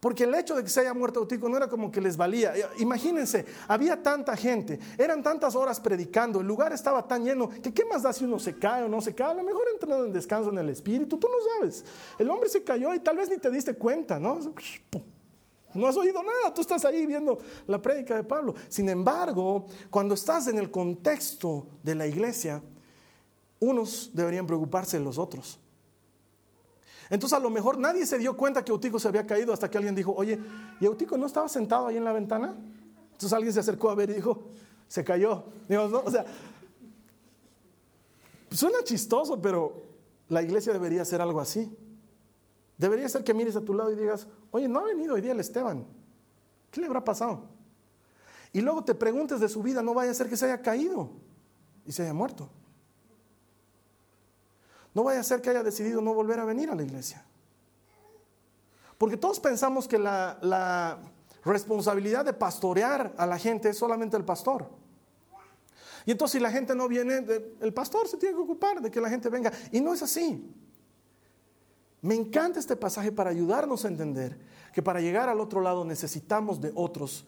Porque 0.00 0.24
el 0.24 0.34
hecho 0.34 0.56
de 0.56 0.64
que 0.64 0.68
se 0.68 0.80
haya 0.80 0.94
muerto 0.94 1.20
Eutico 1.20 1.48
no 1.48 1.56
era 1.56 1.68
como 1.68 1.92
que 1.92 2.00
les 2.00 2.16
valía. 2.16 2.54
Imagínense, 2.78 3.46
había 3.68 4.02
tanta 4.02 4.36
gente, 4.36 4.80
eran 4.98 5.22
tantas 5.22 5.54
horas 5.54 5.78
predicando, 5.78 6.40
el 6.40 6.46
lugar 6.48 6.72
estaba 6.72 7.06
tan 7.06 7.24
lleno, 7.24 7.48
que 7.48 7.72
qué 7.72 7.84
más 7.84 8.02
da 8.02 8.12
si 8.12 8.24
uno 8.24 8.40
se 8.40 8.58
cae 8.58 8.82
o 8.82 8.88
no 8.88 9.00
se 9.00 9.14
cae. 9.14 9.30
A 9.30 9.34
lo 9.34 9.44
mejor 9.44 9.62
entra 9.72 9.96
en 9.96 10.12
descanso 10.12 10.50
en 10.50 10.58
el 10.58 10.70
espíritu, 10.70 11.18
tú 11.18 11.28
no 11.28 11.36
sabes. 11.54 11.84
El 12.18 12.28
hombre 12.30 12.48
se 12.48 12.64
cayó 12.64 12.92
y 12.94 12.98
tal 12.98 13.16
vez 13.16 13.30
ni 13.30 13.38
te 13.38 13.48
diste 13.48 13.74
cuenta, 13.74 14.18
¿no? 14.18 14.40
No 15.74 15.86
has 15.86 15.96
oído 15.96 16.22
nada, 16.22 16.52
tú 16.54 16.60
estás 16.60 16.84
ahí 16.84 17.06
viendo 17.06 17.38
la 17.66 17.80
prédica 17.80 18.16
de 18.16 18.24
Pablo. 18.24 18.54
Sin 18.68 18.88
embargo, 18.88 19.66
cuando 19.90 20.14
estás 20.14 20.46
en 20.48 20.58
el 20.58 20.70
contexto 20.70 21.66
de 21.82 21.94
la 21.94 22.06
iglesia, 22.06 22.62
unos 23.60 24.10
deberían 24.12 24.46
preocuparse 24.46 24.98
de 24.98 25.04
los 25.04 25.18
otros. 25.18 25.58
Entonces 27.10 27.38
a 27.38 27.40
lo 27.40 27.50
mejor 27.50 27.78
nadie 27.78 28.04
se 28.06 28.18
dio 28.18 28.36
cuenta 28.36 28.64
que 28.64 28.72
Eutico 28.72 28.98
se 28.98 29.08
había 29.08 29.26
caído 29.26 29.52
hasta 29.52 29.70
que 29.70 29.78
alguien 29.78 29.94
dijo, 29.94 30.12
oye, 30.14 30.38
¿y 30.80 30.84
Eutico 30.84 31.16
no 31.16 31.26
estaba 31.26 31.48
sentado 31.48 31.86
ahí 31.86 31.96
en 31.96 32.04
la 32.04 32.12
ventana? 32.12 32.54
Entonces 33.12 33.32
alguien 33.32 33.52
se 33.52 33.60
acercó 33.60 33.90
a 33.90 33.94
ver 33.94 34.10
y 34.10 34.14
dijo, 34.14 34.48
se 34.88 35.04
cayó. 35.04 35.44
O 36.04 36.10
sea, 36.10 36.24
Suena 38.50 38.78
chistoso, 38.82 39.40
pero 39.40 39.82
la 40.28 40.42
iglesia 40.42 40.72
debería 40.72 41.04
ser 41.04 41.20
algo 41.20 41.40
así. 41.40 41.70
Debería 42.78 43.08
ser 43.08 43.24
que 43.24 43.34
mires 43.34 43.56
a 43.56 43.60
tu 43.60 43.74
lado 43.74 43.90
y 43.90 43.96
digas, 43.96 44.28
oye, 44.52 44.68
no 44.68 44.78
ha 44.78 44.84
venido 44.84 45.14
hoy 45.14 45.20
día 45.20 45.32
el 45.32 45.40
Esteban. 45.40 45.84
¿Qué 46.70 46.80
le 46.80 46.86
habrá 46.86 47.04
pasado? 47.04 47.42
Y 48.52 48.60
luego 48.60 48.84
te 48.84 48.94
preguntes 48.94 49.40
de 49.40 49.48
su 49.48 49.62
vida, 49.62 49.82
no 49.82 49.94
vaya 49.94 50.12
a 50.12 50.14
ser 50.14 50.28
que 50.28 50.36
se 50.36 50.46
haya 50.46 50.62
caído 50.62 51.10
y 51.84 51.92
se 51.92 52.02
haya 52.02 52.14
muerto. 52.14 52.48
No 54.94 55.04
vaya 55.04 55.20
a 55.20 55.24
ser 55.24 55.42
que 55.42 55.50
haya 55.50 55.62
decidido 55.62 56.00
no 56.00 56.14
volver 56.14 56.38
a 56.38 56.44
venir 56.44 56.70
a 56.70 56.74
la 56.74 56.82
iglesia. 56.82 57.24
Porque 58.96 59.16
todos 59.16 59.38
pensamos 59.40 59.86
que 59.86 59.98
la, 59.98 60.98
responsabilidad 61.44 62.24
de 62.24 62.34
pastorear 62.34 63.14
a 63.16 63.24
la 63.24 63.38
gente 63.38 63.70
es 63.70 63.78
solamente 63.78 64.16
el 64.16 64.24
pastor. 64.24 64.68
Y 66.04 66.10
entonces 66.10 66.32
si 66.32 66.40
la 66.40 66.50
gente 66.50 66.74
no 66.74 66.88
viene, 66.88 67.24
el 67.60 67.72
pastor 67.72 68.06
se 68.06 68.18
tiene 68.18 68.34
que 68.34 68.42
ocupar 68.42 68.82
de 68.82 68.90
que 68.90 69.00
la 69.00 69.08
gente 69.08 69.28
venga. 69.28 69.52
Y 69.72 69.80
no 69.80 69.94
es 69.94 70.02
así. 70.02 70.52
Me 72.00 72.14
encanta 72.14 72.60
este 72.60 72.76
pasaje 72.76 73.10
para 73.10 73.30
ayudarnos 73.30 73.84
a 73.84 73.88
entender 73.88 74.38
que 74.72 74.82
para 74.82 75.00
llegar 75.00 75.28
al 75.28 75.40
otro 75.40 75.60
lado 75.60 75.84
necesitamos 75.84 76.60
de 76.60 76.72
otros 76.74 77.26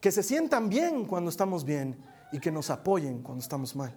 que 0.00 0.10
se 0.10 0.22
sientan 0.22 0.68
bien 0.68 1.04
cuando 1.04 1.30
estamos 1.30 1.64
bien 1.64 1.96
y 2.32 2.40
que 2.40 2.50
nos 2.50 2.70
apoyen 2.70 3.22
cuando 3.22 3.42
estamos 3.42 3.76
mal. 3.76 3.94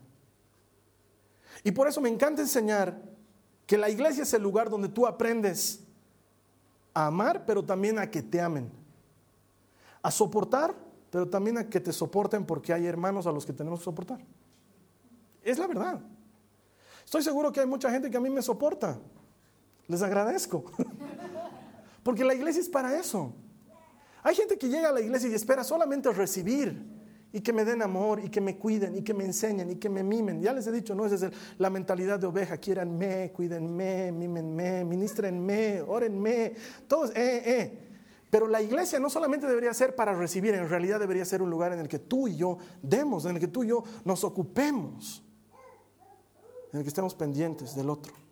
Y 1.64 1.72
por 1.72 1.88
eso 1.88 2.02
me 2.02 2.10
encanta 2.10 2.42
enseñar 2.42 3.02
que 3.66 3.78
la 3.78 3.90
iglesia 3.90 4.24
es 4.24 4.34
el 4.34 4.42
lugar 4.42 4.70
donde 4.70 4.90
tú 4.90 5.08
aprendes 5.08 5.82
a 6.94 7.08
amar, 7.08 7.46
pero 7.46 7.64
también 7.64 7.98
a 8.00 8.10
que 8.12 8.22
te 8.22 8.42
amen. 8.42 8.70
A 10.02 10.12
soportar, 10.12 10.76
pero 11.10 11.30
también 11.30 11.58
a 11.58 11.70
que 11.70 11.80
te 11.80 11.94
soporten 11.94 12.46
porque 12.46 12.74
hay 12.74 12.86
hermanos 12.86 13.26
a 13.26 13.32
los 13.32 13.46
que 13.46 13.54
tenemos 13.54 13.80
que 13.80 13.86
soportar. 13.86 14.20
Es 15.42 15.58
la 15.58 15.68
verdad. 15.68 16.02
Estoy 17.06 17.24
seguro 17.24 17.52
que 17.52 17.62
hay 17.62 17.68
mucha 17.68 17.90
gente 17.90 18.10
que 18.10 18.18
a 18.18 18.22
mí 18.22 18.30
me 18.30 18.42
soporta. 18.42 19.00
Les 19.88 20.02
agradezco. 20.02 20.66
Porque 22.04 22.24
la 22.24 22.34
iglesia 22.34 22.62
es 22.62 22.70
para 22.70 22.98
eso. 22.98 23.34
Hay 24.24 24.36
gente 24.36 24.58
que 24.58 24.68
llega 24.68 24.90
a 24.90 24.92
la 24.92 25.02
iglesia 25.02 25.30
y 25.30 25.34
espera 25.34 25.64
solamente 25.64 26.12
recibir 26.12 26.94
y 27.32 27.42
que 27.42 27.52
me 27.52 27.66
den 27.66 27.82
amor 27.82 28.22
y 28.24 28.30
que 28.30 28.40
me 28.40 28.58
cuiden 28.58 28.96
y 28.96 29.02
que 29.02 29.14
me 29.14 29.26
enseñen 29.26 29.72
y 29.72 29.76
que 29.76 29.90
me 29.90 30.04
mimen. 30.04 30.42
Ya 30.42 30.54
les 30.54 30.68
he 30.68 30.72
dicho, 30.72 30.94
no, 30.94 31.06
es 31.06 31.26
la 31.58 31.70
mentalidad 31.70 32.20
de 32.20 32.28
oveja. 32.28 32.58
Quieranme, 32.58 33.32
cuídenme, 33.34 34.12
mímenme, 34.12 34.86
ministrenme, 34.86 35.82
órenme. 35.82 36.54
Todos, 36.88 37.10
eh, 37.12 37.42
eh. 37.46 37.80
Pero 38.30 38.48
la 38.48 38.62
iglesia 38.62 39.00
no 39.00 39.10
solamente 39.10 39.48
debería 39.48 39.74
ser 39.74 39.96
para 39.96 40.14
recibir, 40.14 40.56
en 40.56 40.70
realidad 40.70 41.00
debería 41.00 41.26
ser 41.26 41.42
un 41.42 41.50
lugar 41.50 41.74
en 41.74 41.80
el 41.80 41.88
que 41.88 42.00
tú 42.00 42.28
y 42.28 42.36
yo 42.36 42.58
demos, 42.82 43.26
en 43.26 43.36
el 43.36 43.40
que 43.40 43.48
tú 43.48 43.64
y 43.64 43.68
yo 43.68 43.84
nos 44.06 44.24
ocupemos, 44.24 45.24
en 46.72 46.80
el 46.80 46.84
que 46.84 46.90
estemos 46.90 47.14
pendientes 47.14 47.76
del 47.76 47.90
otro. 47.90 48.23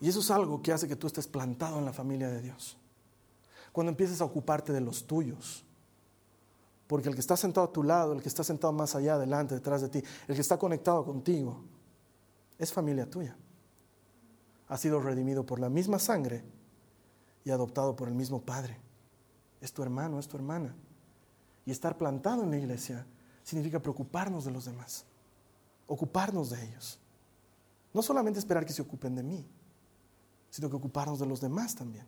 Y 0.00 0.08
eso 0.08 0.20
es 0.20 0.30
algo 0.30 0.62
que 0.62 0.72
hace 0.72 0.88
que 0.88 0.96
tú 0.96 1.06
estés 1.06 1.26
plantado 1.26 1.78
en 1.78 1.84
la 1.84 1.92
familia 1.92 2.28
de 2.28 2.42
Dios. 2.42 2.76
Cuando 3.72 3.90
empieces 3.90 4.20
a 4.20 4.24
ocuparte 4.24 4.72
de 4.72 4.80
los 4.80 5.06
tuyos. 5.06 5.64
Porque 6.86 7.08
el 7.08 7.14
que 7.14 7.20
está 7.20 7.36
sentado 7.36 7.66
a 7.66 7.72
tu 7.72 7.82
lado, 7.82 8.12
el 8.12 8.22
que 8.22 8.28
está 8.28 8.44
sentado 8.44 8.72
más 8.72 8.94
allá, 8.94 9.14
adelante, 9.14 9.54
detrás 9.54 9.82
de 9.82 9.88
ti, 9.88 10.02
el 10.28 10.34
que 10.34 10.40
está 10.40 10.56
conectado 10.56 11.04
contigo, 11.04 11.62
es 12.58 12.72
familia 12.72 13.10
tuya. 13.10 13.36
Ha 14.68 14.76
sido 14.76 15.00
redimido 15.00 15.44
por 15.44 15.58
la 15.58 15.68
misma 15.68 15.98
sangre 15.98 16.44
y 17.44 17.50
adoptado 17.50 17.96
por 17.96 18.08
el 18.08 18.14
mismo 18.14 18.40
Padre. 18.40 18.78
Es 19.60 19.72
tu 19.72 19.82
hermano, 19.82 20.18
es 20.18 20.28
tu 20.28 20.36
hermana. 20.36 20.74
Y 21.64 21.70
estar 21.70 21.98
plantado 21.98 22.44
en 22.44 22.50
la 22.50 22.58
iglesia 22.58 23.06
significa 23.42 23.80
preocuparnos 23.80 24.44
de 24.44 24.50
los 24.50 24.64
demás, 24.64 25.04
ocuparnos 25.86 26.50
de 26.50 26.64
ellos. 26.64 26.98
No 27.92 28.02
solamente 28.02 28.38
esperar 28.38 28.64
que 28.64 28.72
se 28.72 28.82
ocupen 28.82 29.14
de 29.14 29.22
mí, 29.22 29.46
sino 30.56 30.70
que 30.70 30.76
ocuparnos 30.76 31.18
de 31.18 31.26
los 31.26 31.42
demás 31.42 31.74
también. 31.74 32.06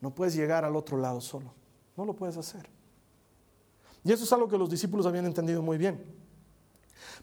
No 0.00 0.12
puedes 0.12 0.34
llegar 0.34 0.64
al 0.64 0.74
otro 0.74 0.98
lado 0.98 1.20
solo, 1.20 1.54
no 1.96 2.04
lo 2.04 2.16
puedes 2.16 2.36
hacer. 2.36 2.68
Y 4.02 4.10
eso 4.10 4.24
es 4.24 4.32
algo 4.32 4.48
que 4.48 4.58
los 4.58 4.68
discípulos 4.68 5.06
habían 5.06 5.26
entendido 5.26 5.62
muy 5.62 5.78
bien. 5.78 6.04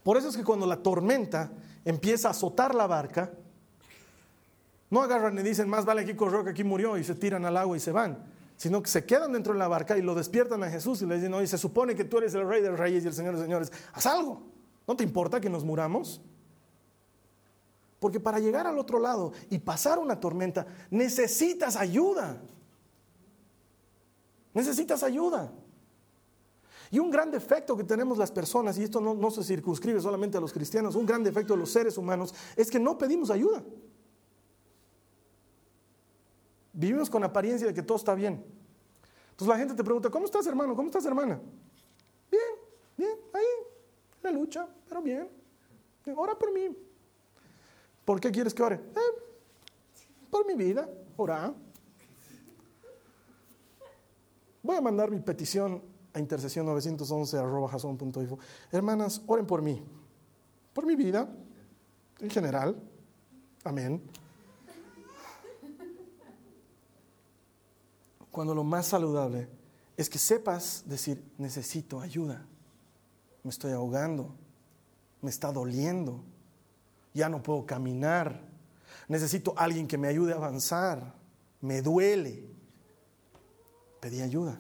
Por 0.02 0.16
eso 0.16 0.30
es 0.30 0.38
que 0.38 0.46
cuando 0.46 0.66
la 0.66 0.78
tormenta 0.78 1.52
empieza 1.84 2.30
a 2.30 2.32
azotar 2.32 2.76
la 2.76 2.88
barca, 2.88 3.34
no 4.90 5.02
agarran 5.02 5.38
y 5.38 5.44
dicen, 5.44 5.68
más 5.68 5.84
vale 5.84 6.04
aquí 6.04 6.14
corrió 6.14 6.46
que 6.46 6.52
aquí 6.52 6.64
murió 6.64 6.98
y 6.98 7.04
se 7.04 7.16
tiran 7.16 7.44
al 7.44 7.58
agua 7.58 7.76
y 7.76 7.82
se 7.82 7.92
van, 7.92 8.24
sino 8.56 8.82
que 8.82 8.90
se 8.90 9.04
quedan 9.04 9.34
dentro 9.34 9.52
de 9.52 9.60
la 9.60 9.68
barca 9.68 9.98
y 9.98 10.02
lo 10.02 10.16
despiertan 10.16 10.64
a 10.64 10.70
Jesús 10.70 11.02
y 11.02 11.08
le 11.08 11.16
dicen, 11.16 11.34
oye, 11.34 11.48
se 11.48 11.58
supone 11.58 11.94
que 11.94 12.06
tú 12.06 12.20
eres 12.20 12.34
el 12.36 12.48
rey 12.48 12.62
de 12.62 12.70
los 12.70 12.80
reyes 12.80 13.04
y 13.04 13.08
el 13.08 13.14
señor 13.14 13.34
de 13.34 13.40
los 13.40 13.46
señores, 13.46 13.74
haz 13.92 14.06
algo, 14.06 14.44
¿no 14.88 14.96
te 14.96 15.04
importa 15.04 15.42
que 15.42 15.50
nos 15.50 15.66
muramos? 15.66 16.22
Porque 18.00 18.20
para 18.20 18.40
llegar 18.40 18.66
al 18.66 18.80
otro 18.80 19.00
lado 19.00 19.34
y 19.50 19.60
pasar 19.60 20.00
una 20.00 20.20
tormenta, 20.20 20.66
necesitas 20.90 21.76
ayuda. 21.76 22.42
Necesitas 24.54 25.04
ayuda. 25.04 25.52
Y 26.92 26.98
un 26.98 27.12
gran 27.12 27.30
defecto 27.30 27.78
que 27.78 27.84
tenemos 27.84 28.18
las 28.18 28.32
personas, 28.32 28.78
y 28.78 28.84
esto 28.84 29.00
no, 29.00 29.32
se 29.32 29.44
circunscribe 29.44 30.02
solamente 30.02 30.38
a 30.38 30.42
los 30.42 30.52
cristianos, 30.52 30.96
un 30.96 31.06
gran 31.06 31.24
defecto 31.24 31.54
de 31.54 31.60
los 31.60 31.72
seres 31.72 31.98
humanos 31.98 32.34
es 32.56 32.72
que 32.72 32.80
no 32.80 32.98
pedimos 32.98 33.30
ayuda. 33.30 33.64
Vivimos 36.74 37.10
con 37.10 37.24
apariencia 37.24 37.68
de 37.68 37.74
que 37.74 37.84
todo 37.84 37.98
está 37.98 38.16
bien. 38.16 38.44
Entonces 39.32 39.48
la 39.48 39.58
gente 39.58 39.76
te 39.76 39.84
pregunta, 39.84 40.10
¿cómo 40.10 40.26
estás 40.26 40.48
hermano? 40.48 40.76
¿Cómo 40.76 40.88
estás 40.88 41.06
hermana? 41.06 41.40
Bien, 42.32 42.42
bien, 42.98 43.18
ahí, 43.34 43.46
la 44.24 44.32
lucha, 44.32 44.68
pero 44.88 45.02
bien. 45.02 45.30
Ora 46.16 46.38
por 46.38 46.52
mí, 46.52 46.76
¿Por 48.10 48.20
qué 48.20 48.32
quieres 48.32 48.56
que 48.56 48.64
ore? 48.64 48.78
Eh, 48.78 49.46
por 50.32 50.44
mi 50.48 50.56
vida, 50.56 50.90
ora. 51.16 51.54
Voy 54.64 54.76
a 54.76 54.82
mandar 54.82 55.12
mi 55.12 55.20
petición 55.20 55.84
a 56.12 56.20
intercesión 56.20 56.66
911 56.66 57.38
Hermanas, 58.72 59.22
oren 59.28 59.46
por 59.46 59.62
mí, 59.62 59.84
por 60.74 60.88
mi 60.88 60.96
vida, 60.96 61.32
en 62.20 62.32
general. 62.32 62.82
Amén. 63.64 64.02
Cuando 68.32 68.56
lo 68.56 68.64
más 68.64 68.88
saludable 68.88 69.48
es 69.96 70.10
que 70.10 70.18
sepas 70.18 70.84
decir, 70.88 71.24
necesito 71.38 72.02
ayuda, 72.02 72.44
me 73.44 73.52
estoy 73.52 73.74
ahogando, 73.74 74.34
me 75.22 75.30
está 75.30 75.52
doliendo, 75.52 76.24
ya 77.14 77.30
no 77.30 77.42
puedo 77.42 77.66
caminar, 77.66 78.42
necesito 79.08 79.54
alguien 79.58 79.88
que 79.88 79.98
me 79.98 80.08
ayude 80.08 80.34
a 80.34 80.38
avanzar, 80.38 81.14
me 81.62 81.82
duele. 81.82 82.44
Pedí 84.00 84.22
ayuda. 84.22 84.60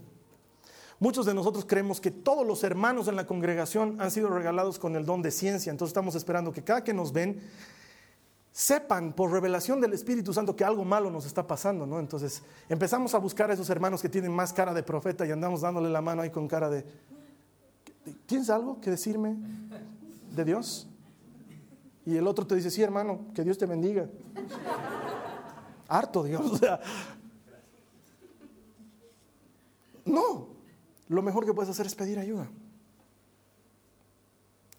Muchos 0.99 1.25
de 1.25 1.33
nosotros 1.33 1.63
creemos 1.65 2.01
que 2.01 2.11
todos 2.11 2.45
los 2.45 2.63
hermanos 2.65 3.07
en 3.07 3.15
la 3.15 3.25
congregación 3.25 4.01
han 4.01 4.11
sido 4.11 4.27
regalados 4.29 4.79
con 4.79 4.97
el 4.97 5.05
don 5.05 5.21
de 5.21 5.31
ciencia, 5.31 5.71
entonces 5.71 5.91
estamos 5.91 6.15
esperando 6.15 6.51
que 6.51 6.61
cada 6.61 6.83
que 6.83 6.93
nos 6.93 7.13
ven 7.13 7.39
sepan 8.51 9.13
por 9.13 9.31
revelación 9.31 9.79
del 9.79 9.93
Espíritu 9.93 10.33
Santo 10.33 10.53
que 10.53 10.65
algo 10.65 10.83
malo 10.83 11.09
nos 11.09 11.25
está 11.25 11.47
pasando, 11.47 11.85
¿no? 11.85 11.99
Entonces 11.99 12.43
empezamos 12.67 13.13
a 13.13 13.17
buscar 13.17 13.49
a 13.49 13.53
esos 13.53 13.69
hermanos 13.69 14.01
que 14.01 14.09
tienen 14.09 14.33
más 14.33 14.51
cara 14.51 14.73
de 14.73 14.83
profeta 14.83 15.25
y 15.25 15.31
andamos 15.31 15.61
dándole 15.61 15.89
la 15.89 16.01
mano 16.01 16.21
ahí 16.21 16.31
con 16.31 16.49
cara 16.49 16.69
de, 16.69 16.83
¿tienes 18.25 18.49
algo 18.49 18.81
que 18.81 18.89
decirme 18.89 19.37
de 20.35 20.43
Dios? 20.43 20.88
Y 22.09 22.17
el 22.17 22.25
otro 22.25 22.47
te 22.47 22.55
dice, 22.55 22.71
sí, 22.71 22.81
hermano, 22.81 23.27
que 23.35 23.43
Dios 23.43 23.59
te 23.59 23.67
bendiga. 23.67 24.09
Harto, 25.87 26.23
Dios. 26.23 26.41
O 26.41 26.57
sea, 26.57 26.81
no, 30.05 30.47
lo 31.07 31.21
mejor 31.21 31.45
que 31.45 31.53
puedes 31.53 31.69
hacer 31.69 31.85
es 31.85 31.93
pedir 31.93 32.17
ayuda. 32.17 32.49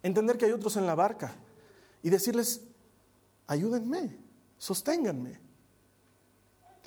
Entender 0.02 0.36
que 0.38 0.46
hay 0.46 0.50
otros 0.50 0.76
en 0.76 0.86
la 0.86 0.96
barca 0.96 1.32
y 2.02 2.10
decirles, 2.10 2.64
ayúdenme, 3.46 4.18
sosténganme. 4.58 5.38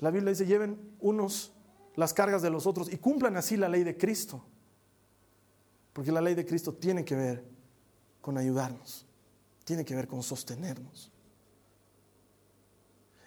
La 0.00 0.10
Biblia 0.10 0.28
dice, 0.28 0.44
lleven 0.44 0.94
unos 1.00 1.54
las 1.96 2.12
cargas 2.12 2.42
de 2.42 2.50
los 2.50 2.66
otros 2.66 2.92
y 2.92 2.98
cumplan 2.98 3.38
así 3.38 3.56
la 3.56 3.70
ley 3.70 3.82
de 3.82 3.96
Cristo. 3.96 4.44
Porque 5.94 6.12
la 6.12 6.20
ley 6.20 6.34
de 6.34 6.44
Cristo 6.44 6.74
tiene 6.74 7.02
que 7.02 7.14
ver 7.14 7.44
con 8.20 8.36
ayudarnos 8.36 9.06
tiene 9.64 9.84
que 9.84 9.94
ver 9.94 10.06
con 10.06 10.22
sostenernos. 10.22 11.10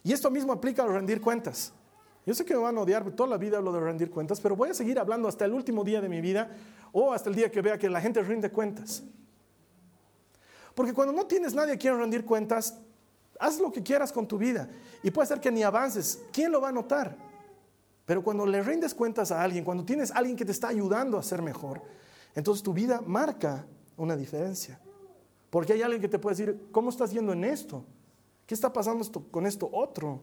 Y 0.03 0.13
esto 0.13 0.31
mismo 0.31 0.53
aplica 0.53 0.83
a 0.83 0.87
rendir 0.87 1.19
cuentas. 1.19 1.73
Yo 2.25 2.33
sé 2.33 2.45
que 2.45 2.53
me 2.53 2.61
van 2.61 2.77
a 2.77 2.81
odiar, 2.81 3.09
toda 3.11 3.29
la 3.29 3.37
vida 3.37 3.57
hablo 3.57 3.71
de 3.71 3.79
rendir 3.79 4.09
cuentas, 4.09 4.39
pero 4.39 4.55
voy 4.55 4.69
a 4.69 4.73
seguir 4.73 4.99
hablando 4.99 5.27
hasta 5.27 5.45
el 5.45 5.53
último 5.53 5.83
día 5.83 6.01
de 6.01 6.09
mi 6.09 6.21
vida 6.21 6.49
o 6.91 7.11
hasta 7.11 7.29
el 7.29 7.35
día 7.35 7.51
que 7.51 7.61
vea 7.61 7.77
que 7.77 7.89
la 7.89 8.01
gente 8.01 8.21
rinde 8.21 8.51
cuentas. 8.51 9.03
Porque 10.75 10.93
cuando 10.93 11.13
no 11.13 11.25
tienes 11.25 11.53
nadie 11.53 11.73
a 11.73 11.77
quien 11.77 11.97
rendir 11.97 12.23
cuentas, 12.23 12.77
haz 13.39 13.59
lo 13.59 13.71
que 13.71 13.81
quieras 13.81 14.11
con 14.11 14.27
tu 14.27 14.37
vida 14.37 14.69
y 15.01 15.11
puede 15.11 15.27
ser 15.27 15.39
que 15.39 15.51
ni 15.51 15.63
avances. 15.63 16.21
¿Quién 16.31 16.51
lo 16.51 16.61
va 16.61 16.69
a 16.69 16.71
notar? 16.71 17.15
Pero 18.05 18.23
cuando 18.23 18.45
le 18.45 18.61
rindes 18.61 18.93
cuentas 18.93 19.31
a 19.31 19.41
alguien, 19.41 19.65
cuando 19.65 19.83
tienes 19.83 20.11
a 20.11 20.17
alguien 20.17 20.37
que 20.37 20.45
te 20.45 20.51
está 20.51 20.69
ayudando 20.69 21.17
a 21.17 21.23
ser 21.23 21.41
mejor, 21.41 21.81
entonces 22.35 22.63
tu 22.63 22.73
vida 22.73 23.01
marca 23.05 23.65
una 23.97 24.15
diferencia. 24.15 24.79
Porque 25.49 25.73
hay 25.73 25.81
alguien 25.81 26.01
que 26.01 26.09
te 26.09 26.19
puede 26.19 26.35
decir, 26.35 26.67
¿cómo 26.71 26.89
estás 26.89 27.11
yendo 27.11 27.33
en 27.33 27.43
esto? 27.43 27.85
¿Qué 28.45 28.53
está 28.53 28.71
pasando 28.71 29.03
esto, 29.03 29.23
con 29.31 29.45
esto 29.45 29.69
otro? 29.71 30.21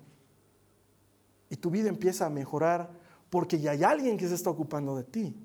Y 1.50 1.56
tu 1.56 1.70
vida 1.70 1.88
empieza 1.88 2.26
a 2.26 2.30
mejorar 2.30 2.90
porque 3.30 3.58
ya 3.58 3.72
hay 3.72 3.84
alguien 3.84 4.16
que 4.16 4.28
se 4.28 4.34
está 4.34 4.50
ocupando 4.50 4.96
de 4.96 5.04
ti. 5.04 5.36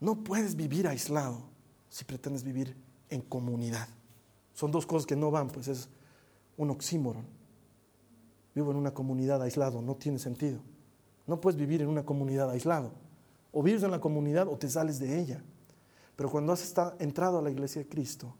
No 0.00 0.22
puedes 0.22 0.56
vivir 0.56 0.86
aislado 0.86 1.42
si 1.88 2.04
pretendes 2.04 2.42
vivir 2.42 2.76
en 3.08 3.22
comunidad. 3.22 3.88
Son 4.52 4.70
dos 4.70 4.86
cosas 4.86 5.06
que 5.06 5.16
no 5.16 5.30
van, 5.30 5.48
pues 5.48 5.68
es 5.68 5.88
un 6.56 6.70
oxímoron. 6.70 7.24
Vivo 8.54 8.70
en 8.70 8.76
una 8.76 8.94
comunidad 8.94 9.42
aislado, 9.42 9.82
no 9.82 9.96
tiene 9.96 10.18
sentido. 10.18 10.60
No 11.26 11.40
puedes 11.40 11.58
vivir 11.58 11.82
en 11.82 11.88
una 11.88 12.04
comunidad 12.04 12.50
aislado. 12.50 12.92
O 13.52 13.62
vives 13.62 13.82
en 13.82 13.90
la 13.90 14.00
comunidad 14.00 14.48
o 14.48 14.56
te 14.56 14.68
sales 14.68 14.98
de 14.98 15.18
ella. 15.18 15.42
Pero 16.16 16.30
cuando 16.30 16.52
has 16.52 16.74
entrado 16.98 17.38
a 17.38 17.42
la 17.42 17.50
iglesia 17.50 17.82
de 17.82 17.88
Cristo, 17.88 18.34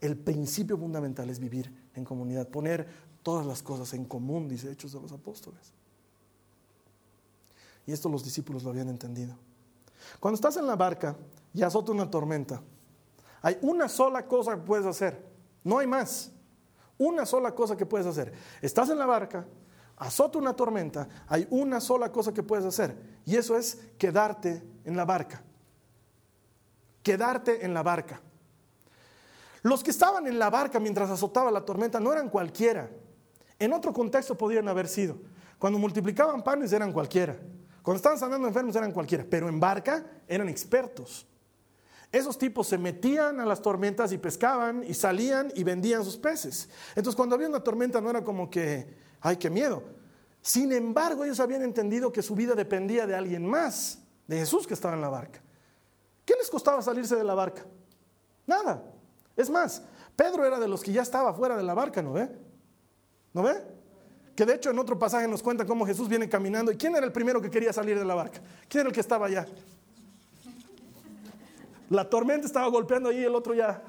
el 0.00 0.16
principio 0.16 0.78
fundamental 0.78 1.28
es 1.28 1.38
vivir 1.38 1.72
en 1.94 2.04
comunidad, 2.04 2.48
poner 2.48 2.88
todas 3.22 3.46
las 3.46 3.62
cosas 3.62 3.92
en 3.92 4.06
común, 4.06 4.48
dice 4.48 4.72
Hechos 4.72 4.92
de 4.92 5.00
los 5.00 5.12
Apóstoles. 5.12 5.72
Y 7.86 7.92
esto 7.92 8.08
los 8.08 8.24
discípulos 8.24 8.62
lo 8.64 8.70
habían 8.70 8.88
entendido. 8.88 9.36
Cuando 10.18 10.36
estás 10.36 10.56
en 10.56 10.66
la 10.66 10.76
barca 10.76 11.16
y 11.52 11.62
azota 11.62 11.92
una 11.92 12.10
tormenta, 12.10 12.62
hay 13.42 13.58
una 13.60 13.88
sola 13.88 14.26
cosa 14.26 14.56
que 14.56 14.62
puedes 14.62 14.86
hacer, 14.86 15.22
no 15.64 15.78
hay 15.78 15.86
más. 15.86 16.32
Una 16.96 17.24
sola 17.24 17.54
cosa 17.54 17.76
que 17.76 17.86
puedes 17.86 18.06
hacer. 18.06 18.32
Estás 18.60 18.90
en 18.90 18.98
la 18.98 19.06
barca, 19.06 19.46
azota 19.96 20.38
una 20.38 20.54
tormenta, 20.54 21.08
hay 21.26 21.46
una 21.50 21.80
sola 21.80 22.12
cosa 22.12 22.32
que 22.32 22.42
puedes 22.42 22.64
hacer 22.64 22.94
y 23.24 23.36
eso 23.36 23.56
es 23.56 23.78
quedarte 23.96 24.62
en 24.84 24.96
la 24.96 25.04
barca. 25.04 25.42
Quedarte 27.02 27.64
en 27.64 27.74
la 27.74 27.82
barca. 27.82 28.20
Los 29.62 29.82
que 29.82 29.90
estaban 29.90 30.26
en 30.26 30.38
la 30.38 30.50
barca 30.50 30.80
mientras 30.80 31.10
azotaba 31.10 31.50
la 31.50 31.64
tormenta 31.64 32.00
no 32.00 32.12
eran 32.12 32.28
cualquiera. 32.28 32.90
En 33.58 33.72
otro 33.72 33.92
contexto 33.92 34.36
podrían 34.36 34.68
haber 34.68 34.88
sido. 34.88 35.18
Cuando 35.58 35.78
multiplicaban 35.78 36.42
panes 36.42 36.72
eran 36.72 36.92
cualquiera. 36.92 37.36
Cuando 37.82 37.96
estaban 37.96 38.18
sanando 38.18 38.48
enfermos 38.48 38.74
eran 38.76 38.92
cualquiera. 38.92 39.24
Pero 39.28 39.48
en 39.48 39.60
barca 39.60 40.04
eran 40.26 40.48
expertos. 40.48 41.26
Esos 42.12 42.38
tipos 42.38 42.66
se 42.66 42.78
metían 42.78 43.38
a 43.38 43.44
las 43.44 43.62
tormentas 43.62 44.12
y 44.12 44.18
pescaban 44.18 44.82
y 44.82 44.94
salían 44.94 45.52
y 45.54 45.62
vendían 45.62 46.04
sus 46.04 46.16
peces. 46.16 46.68
Entonces 46.96 47.14
cuando 47.14 47.36
había 47.36 47.48
una 47.48 47.60
tormenta 47.60 48.00
no 48.00 48.10
era 48.10 48.24
como 48.24 48.50
que, 48.50 48.96
ay, 49.20 49.36
qué 49.36 49.48
miedo. 49.48 49.82
Sin 50.42 50.72
embargo, 50.72 51.24
ellos 51.24 51.38
habían 51.38 51.62
entendido 51.62 52.10
que 52.10 52.22
su 52.22 52.34
vida 52.34 52.54
dependía 52.54 53.06
de 53.06 53.14
alguien 53.14 53.46
más, 53.46 53.98
de 54.26 54.38
Jesús 54.38 54.66
que 54.66 54.74
estaba 54.74 54.94
en 54.94 55.02
la 55.02 55.08
barca. 55.10 55.42
¿Qué 56.50 56.56
les 56.56 56.62
costaba 56.64 56.82
salirse 56.82 57.14
de 57.14 57.22
la 57.22 57.34
barca? 57.34 57.64
Nada. 58.44 58.82
Es 59.36 59.48
más, 59.48 59.82
Pedro 60.16 60.44
era 60.44 60.58
de 60.58 60.66
los 60.66 60.82
que 60.82 60.90
ya 60.90 61.02
estaba 61.02 61.32
fuera 61.32 61.56
de 61.56 61.62
la 61.62 61.74
barca, 61.74 62.02
¿no 62.02 62.12
ve? 62.12 62.28
¿No 63.32 63.44
ve? 63.44 63.62
Que 64.34 64.44
de 64.44 64.56
hecho 64.56 64.70
en 64.70 64.78
otro 64.80 64.98
pasaje 64.98 65.28
nos 65.28 65.44
cuenta 65.44 65.64
cómo 65.64 65.86
Jesús 65.86 66.08
viene 66.08 66.28
caminando. 66.28 66.72
¿Y 66.72 66.76
quién 66.76 66.96
era 66.96 67.06
el 67.06 67.12
primero 67.12 67.40
que 67.40 67.48
quería 67.48 67.72
salir 67.72 67.96
de 67.96 68.04
la 68.04 68.16
barca? 68.16 68.40
¿Quién 68.68 68.80
era 68.80 68.88
el 68.88 68.94
que 68.94 69.00
estaba 69.00 69.26
allá? 69.26 69.46
La 71.88 72.10
tormenta 72.10 72.48
estaba 72.48 72.66
golpeando 72.66 73.10
ahí, 73.10 73.22
el 73.22 73.34
otro 73.36 73.54
ya. 73.54 73.80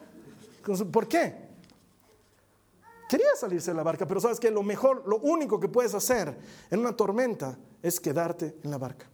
¿Por 0.92 1.08
qué? 1.08 1.34
Quería 3.10 3.36
salirse 3.36 3.72
de 3.72 3.78
la 3.78 3.84
barca, 3.84 4.06
pero 4.06 4.22
sabes 4.22 4.40
que 4.40 4.52
lo 4.52 4.62
mejor, 4.62 5.02
lo 5.08 5.18
único 5.18 5.60
que 5.60 5.68
puedes 5.68 5.96
hacer 5.96 6.38
en 6.70 6.80
una 6.80 6.96
tormenta 6.96 7.58
es 7.82 8.00
quedarte 8.00 8.56
en 8.64 8.70
la 8.70 8.78
barca. 8.78 9.08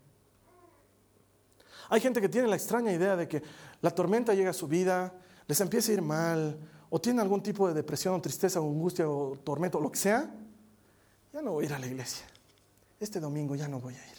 Hay 1.90 2.02
gente 2.02 2.22
que 2.22 2.30
tiene 2.30 2.48
la 2.48 2.56
extraña 2.56 2.92
idea 2.92 3.16
de 3.16 3.28
que 3.28 3.42
la 3.82 3.92
tormenta 3.92 4.34
llega 4.34 4.50
a 4.50 4.54
su 4.54 4.68
vida, 4.68 5.14
les 5.48 5.60
empieza 5.62 5.92
a 5.92 5.96
ir 5.96 6.02
mal, 6.02 6.60
o 6.90 7.00
tiene 7.00 7.22
algún 7.22 7.42
tipo 7.42 7.68
de 7.68 7.74
depresión 7.74 8.16
o 8.16 8.22
tristeza 8.22 8.60
o 8.62 8.70
angustia 8.70 9.10
o 9.10 9.38
tormento, 9.44 9.80
lo 9.80 9.92
que 9.92 10.00
sea, 10.00 10.34
ya 11.34 11.42
no 11.42 11.54
voy 11.54 11.66
a 11.66 11.68
ir 11.68 11.74
a 11.74 11.80
la 11.80 11.88
iglesia. 11.88 12.26
Este 13.00 13.20
domingo 13.20 13.56
ya 13.56 13.68
no 13.68 13.80
voy 13.80 13.94
a 13.94 13.98
ir. 13.98 14.18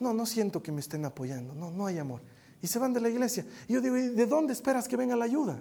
No, 0.00 0.12
no 0.12 0.26
siento 0.26 0.62
que 0.62 0.72
me 0.72 0.80
estén 0.80 1.04
apoyando, 1.04 1.54
no, 1.54 1.70
no 1.70 1.86
hay 1.86 1.98
amor 1.98 2.20
y 2.64 2.66
se 2.66 2.78
van 2.78 2.94
de 2.94 3.00
la 3.00 3.10
iglesia. 3.10 3.44
Y 3.68 3.74
yo 3.74 3.82
digo, 3.82 3.94
de 3.94 4.24
dónde 4.24 4.54
esperas 4.54 4.88
que 4.88 4.96
venga 4.96 5.14
la 5.14 5.26
ayuda? 5.26 5.60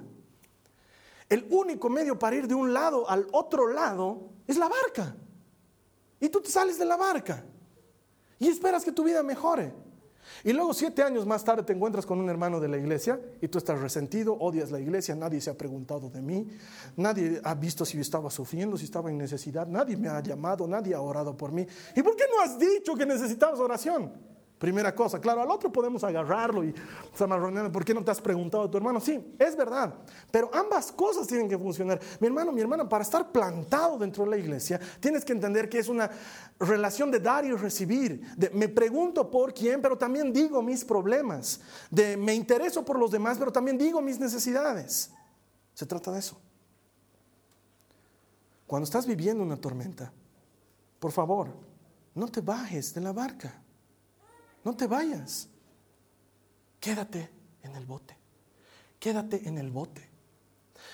El 1.27 1.45
único 1.49 1.89
medio 1.89 2.17
para 2.17 2.37
ir 2.37 2.47
de 2.47 2.55
un 2.55 2.73
lado 2.73 3.09
al 3.09 3.27
otro 3.33 3.67
lado 3.67 4.29
es 4.47 4.55
la 4.55 4.69
barca. 4.69 5.13
Y 6.21 6.29
tú 6.29 6.39
te 6.39 6.49
sales 6.49 6.79
de 6.79 6.85
la 6.85 6.95
barca 6.95 7.43
y 8.39 8.47
esperas 8.47 8.85
que 8.85 8.93
tu 8.93 9.03
vida 9.03 9.21
mejore. 9.21 9.73
Y 10.45 10.51
luego 10.51 10.73
siete 10.73 11.01
años 11.03 11.25
más 11.25 11.43
tarde 11.43 11.63
te 11.63 11.71
encuentras 11.71 12.05
con 12.05 12.19
un 12.19 12.29
hermano 12.29 12.59
de 12.59 12.67
la 12.67 12.77
iglesia 12.77 13.19
y 13.41 13.47
tú 13.47 13.59
estás 13.59 13.79
resentido, 13.79 14.35
odias 14.37 14.71
la 14.71 14.79
iglesia, 14.79 15.15
nadie 15.15 15.39
se 15.39 15.49
ha 15.49 15.57
preguntado 15.57 16.09
de 16.09 16.21
mí, 16.21 16.47
nadie 16.97 17.39
ha 17.43 17.55
visto 17.55 17.85
si 17.85 17.95
yo 17.95 18.01
estaba 18.01 18.29
sufriendo, 18.29 18.77
si 18.77 18.83
estaba 18.83 19.09
en 19.09 19.17
necesidad, 19.17 19.65
nadie 19.67 19.95
me 19.95 20.09
ha 20.09 20.21
llamado, 20.21 20.67
nadie 20.67 20.93
ha 20.95 21.01
orado 21.01 21.37
por 21.37 21.53
mí. 21.53 21.65
¿Y 21.95 22.03
por 22.03 22.17
qué 22.17 22.25
no 22.29 22.41
has 22.41 22.59
dicho 22.59 22.93
que 22.95 23.05
necesitabas 23.05 23.57
oración? 23.59 24.32
Primera 24.63 24.95
cosa, 24.95 25.19
claro, 25.19 25.41
al 25.41 25.51
otro 25.51 25.69
podemos 25.69 26.05
agarrarlo 26.05 26.63
y 26.63 26.73
zamarronear, 27.13 27.69
¿por 27.69 27.83
qué 27.83 27.93
no 27.93 28.01
te 28.01 28.11
has 28.11 28.21
preguntado 28.21 28.63
a 28.63 28.71
tu 28.71 28.77
hermano? 28.77 29.01
Sí, 29.01 29.35
es 29.37 29.57
verdad, 29.57 29.93
pero 30.31 30.49
ambas 30.53 30.89
cosas 30.89 31.27
tienen 31.27 31.49
que 31.49 31.57
funcionar. 31.57 31.99
Mi 32.21 32.27
hermano, 32.27 32.53
mi 32.53 32.61
hermana, 32.61 32.87
para 32.87 33.03
estar 33.03 33.29
plantado 33.29 33.97
dentro 33.97 34.23
de 34.23 34.29
la 34.29 34.37
iglesia, 34.37 34.79
tienes 35.01 35.25
que 35.25 35.33
entender 35.33 35.67
que 35.67 35.79
es 35.79 35.89
una 35.89 36.09
relación 36.57 37.11
de 37.11 37.19
dar 37.19 37.43
y 37.43 37.51
recibir, 37.51 38.21
de 38.37 38.51
me 38.51 38.69
pregunto 38.69 39.29
por 39.29 39.53
quién, 39.53 39.81
pero 39.81 39.97
también 39.97 40.31
digo 40.31 40.61
mis 40.61 40.85
problemas, 40.85 41.59
de 41.91 42.15
me 42.15 42.33
intereso 42.33 42.85
por 42.85 42.97
los 42.97 43.11
demás, 43.11 43.37
pero 43.37 43.51
también 43.51 43.77
digo 43.77 44.01
mis 44.01 44.17
necesidades. 44.17 45.11
Se 45.73 45.85
trata 45.85 46.09
de 46.09 46.19
eso. 46.19 46.39
Cuando 48.65 48.85
estás 48.85 49.05
viviendo 49.05 49.43
una 49.43 49.57
tormenta, 49.57 50.13
por 51.01 51.11
favor, 51.11 51.49
no 52.15 52.29
te 52.29 52.39
bajes 52.39 52.93
de 52.93 53.01
la 53.01 53.11
barca. 53.11 53.59
No 54.63 54.75
te 54.75 54.87
vayas. 54.87 55.49
Quédate 56.79 57.29
en 57.61 57.75
el 57.75 57.85
bote. 57.85 58.17
Quédate 58.99 59.47
en 59.47 59.57
el 59.57 59.69
bote. 59.69 60.09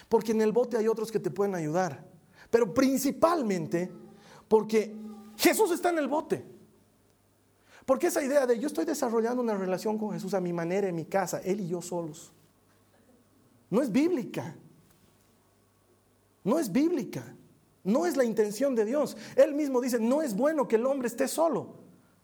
Porque 0.08 0.32
en 0.32 0.42
el 0.42 0.52
bote 0.52 0.78
hay 0.78 0.88
otros 0.88 1.12
que 1.12 1.20
te 1.20 1.32
pueden 1.32 1.56
ayudar. 1.56 2.06
Pero 2.50 2.74
principalmente 2.74 3.92
porque 4.48 4.96
Jesús 5.38 5.72
está 5.72 5.90
en 5.90 6.00
el 6.00 6.08
bote. 6.08 6.44
Porque 7.86 8.08
esa 8.08 8.24
idea 8.24 8.46
de 8.46 8.60
yo 8.60 8.68
estoy 8.68 8.86
desarrollando 8.86 9.42
una 9.42 9.56
relación 9.56 9.98
con 9.98 10.12
Jesús 10.12 10.34
a 10.34 10.42
mi 10.42 10.54
manera, 10.54 10.88
en 10.88 10.96
mi 10.96 11.06
casa, 11.06 11.42
Él 11.44 11.62
y 11.62 11.68
yo 11.68 11.82
solos, 11.82 12.32
no 13.70 13.82
es 13.82 13.92
bíblica. 13.92 14.56
No 16.44 16.60
es 16.60 16.72
bíblica. 16.72 17.36
No 17.84 18.06
es 18.06 18.18
la 18.18 18.24
intención 18.24 18.76
de 18.76 18.86
Dios. 18.86 19.16
Él 19.36 19.54
mismo 19.54 19.82
dice, 19.82 20.00
no 20.00 20.22
es 20.22 20.36
bueno 20.36 20.68
que 20.68 20.76
el 20.76 20.86
hombre 20.86 21.08
esté 21.08 21.28
solo. 21.28 21.79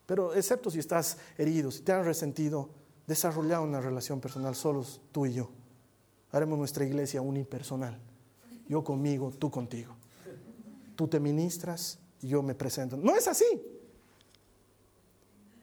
Pero 0.05 0.33
excepto 0.33 0.69
si 0.69 0.79
estás 0.79 1.17
herido, 1.37 1.71
si 1.71 1.81
te 1.81 1.91
han 1.91 2.05
resentido, 2.05 2.69
desarrolla 3.07 3.61
una 3.61 3.81
relación 3.81 4.19
personal 4.19 4.55
solos 4.55 5.01
tú 5.11 5.25
y 5.25 5.33
yo. 5.33 5.49
Haremos 6.31 6.57
nuestra 6.57 6.85
iglesia 6.85 7.21
unipersonal. 7.21 7.99
Yo 8.67 8.83
conmigo, 8.83 9.31
tú 9.31 9.49
contigo. 9.49 9.95
Tú 10.95 11.07
te 11.07 11.19
ministras 11.19 11.99
yo 12.27 12.41
me 12.41 12.55
presento. 12.55 12.97
No 12.97 13.15
es 13.15 13.27
así. 13.27 13.45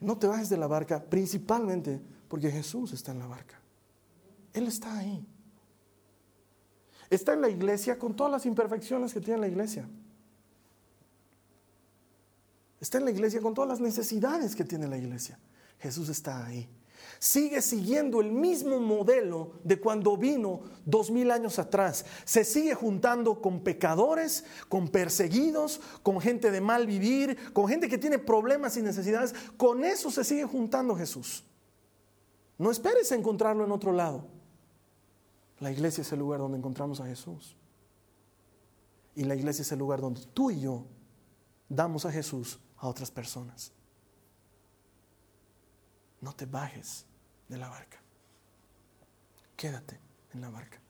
No 0.01 0.19
te 0.19 0.27
bajes 0.27 0.49
de 0.49 0.57
la 0.57 0.67
barca 0.67 1.03
principalmente 1.03 2.01
porque 2.29 2.51
Jesús 2.51 2.93
está 2.93 3.13
en 3.13 3.19
la 3.19 3.27
barca. 3.27 3.61
Él 4.53 4.67
está 4.67 4.99
ahí. 4.99 5.27
Está 7.11 7.35
en 7.35 7.41
la 7.41 7.49
iglesia 7.49 7.99
con 7.99 8.15
todas 8.15 8.33
las 8.33 8.47
imperfecciones 8.47 9.13
que 9.13 9.21
tiene 9.21 9.41
la 9.41 9.49
iglesia. 9.49 9.89
Está 12.83 12.99
en 12.99 13.05
la 13.05 13.13
iglesia 13.13 13.41
con 13.41 13.55
todas 13.55 13.69
las 13.69 13.81
necesidades 13.81 14.57
que 14.57 14.65
tiene 14.65 14.89
la 14.89 14.99
iglesia. 14.99 15.39
Jesús 15.79 16.09
está 16.09 16.45
ahí. 16.45 16.69
Sigue 17.21 17.63
siguiendo 17.63 18.21
el 18.21 18.33
mismo 18.33 18.81
modelo 18.81 19.53
de 19.63 19.79
cuando 19.79 20.17
vino 20.17 20.63
dos 20.85 21.09
mil 21.09 21.31
años 21.31 21.61
atrás. 21.61 22.05
Se 22.25 22.45
sigue 22.45 22.75
juntando 22.75 23.41
con 23.41 23.61
pecadores, 23.61 24.45
con 24.69 24.89
perseguidos, 24.89 25.81
con 26.03 26.21
gente 26.21 26.51
de 26.51 26.61
mal 26.61 26.89
vivir, 26.89 27.53
con 27.53 27.69
gente 27.69 27.89
que 27.89 27.99
tiene 27.99 28.19
problemas 28.19 28.77
y 28.77 28.83
necesidades. 28.83 29.33
Con 29.57 29.85
eso 29.85 30.11
se 30.11 30.25
sigue 30.25 30.45
juntando 30.45 30.97
Jesús. 30.97 31.45
No 32.59 32.73
esperes 32.73 33.13
encontrarlo 33.13 33.65
en 33.65 33.71
otro 33.71 33.93
lado. 33.93 34.27
La 35.61 35.71
iglesia 35.71 36.03
es 36.03 36.11
el 36.11 36.19
lugar 36.19 36.41
donde 36.41 36.59
encontramos 36.59 37.01
a 37.01 37.07
Jesús. 37.07 37.57
Y 39.15 39.23
la 39.23 39.37
iglesia 39.37 39.63
es 39.63 39.71
el 39.71 39.79
lugar 39.79 40.01
donde 40.01 40.23
tú 40.35 40.51
y 40.51 40.59
yo 40.59 40.85
damos 41.69 42.05
a 42.05 42.11
Jesús 42.11 42.59
a 42.83 42.89
otras 42.89 43.11
personas. 43.13 43.73
No 46.21 46.35
te 46.35 46.47
bajes 46.47 47.07
de 47.49 47.57
la 47.57 47.69
barca. 47.69 47.99
Quédate 49.57 50.01
en 50.35 50.41
la 50.41 50.51
barca. 50.51 50.81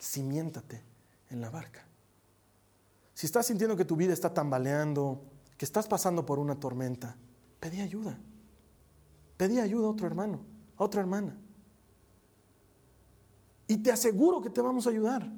Cimiéntate 0.00 0.82
en 1.28 1.40
la 1.40 1.50
barca. 1.50 1.84
Si 3.14 3.26
estás 3.26 3.46
sintiendo 3.46 3.76
que 3.76 3.84
tu 3.84 3.96
vida 3.96 4.12
está 4.12 4.32
tambaleando, 4.32 5.20
que 5.58 5.64
estás 5.64 5.88
pasando 5.88 6.24
por 6.24 6.38
una 6.38 6.58
tormenta, 6.58 7.16
pedí 7.58 7.80
ayuda. 7.80 8.16
Pedí 9.36 9.58
ayuda 9.58 9.88
a 9.88 9.90
otro 9.90 10.06
hermano, 10.06 10.40
a 10.76 10.84
otra 10.84 11.00
hermana. 11.00 11.36
Y 13.66 13.78
te 13.78 13.90
aseguro 13.90 14.40
que 14.40 14.50
te 14.50 14.60
vamos 14.60 14.86
a 14.86 14.90
ayudar. 14.90 15.28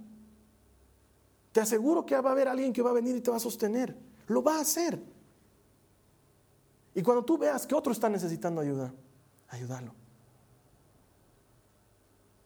Te 1.52 1.60
aseguro 1.60 2.04
que 2.04 2.20
va 2.20 2.30
a 2.30 2.32
haber 2.32 2.48
alguien 2.48 2.72
que 2.72 2.82
va 2.82 2.90
a 2.90 2.94
venir 2.94 3.16
y 3.16 3.22
te 3.22 3.30
va 3.30 3.38
a 3.38 3.40
sostener. 3.40 3.96
Lo 4.26 4.42
va 4.42 4.58
a 4.58 4.60
hacer. 4.60 5.11
Y 6.94 7.02
cuando 7.02 7.24
tú 7.24 7.38
veas 7.38 7.66
que 7.66 7.74
otro 7.74 7.92
está 7.92 8.08
necesitando 8.08 8.60
ayuda, 8.60 8.92
ayúdalo. 9.48 9.94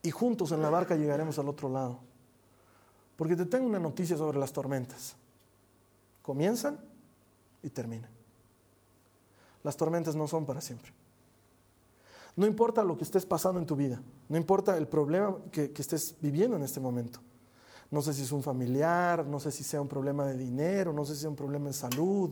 Y 0.03 0.11
juntos 0.11 0.53
en 0.53 0.63
la 0.63 0.71
barca 0.71 0.95
llegaremos 0.95 1.39
al 1.39 1.49
otro 1.49 1.69
lado. 1.69 1.99
Porque 3.17 3.35
te 3.35 3.47
tengo 3.47 3.67
una 3.67 3.81
noticia 3.81 4.17
sobre 4.17 4.39
las 4.39 4.53
tormentas. 4.53 5.17
Comienzan 6.23 6.79
y 7.63 7.71
terminan. 7.71 8.11
Las 9.65 9.77
tormentas 9.77 10.15
no 10.15 10.29
son 10.29 10.47
para 10.47 10.61
siempre. 10.61 10.93
No 12.37 12.47
importa 12.47 12.85
lo 12.85 12.97
que 12.97 13.05
estés 13.05 13.25
pasando 13.25 13.59
en 13.59 13.67
tu 13.67 13.75
vida, 13.75 14.01
no 14.29 14.37
importa 14.37 14.77
el 14.77 14.87
problema 14.87 15.39
que, 15.51 15.73
estés 15.75 16.15
viviendo 16.21 16.55
en 16.57 16.63
este 16.63 16.81
momento. 16.81 17.19
No 17.91 18.03
sé 18.03 18.13
si 18.13 18.23
es 18.23 18.33
un 18.33 18.43
familiar, 18.43 19.27
no 19.27 19.41
sé 19.41 19.51
si 19.51 19.65
sea 19.65 19.81
un 19.81 19.89
problema 19.89 20.27
de 20.27 20.37
dinero, 20.37 20.93
no 20.93 21.05
sé 21.07 21.15
si 21.15 21.23
sea 21.23 21.31
un 21.31 21.37
problema 21.37 21.69
de 21.69 21.73
salud, 21.73 22.31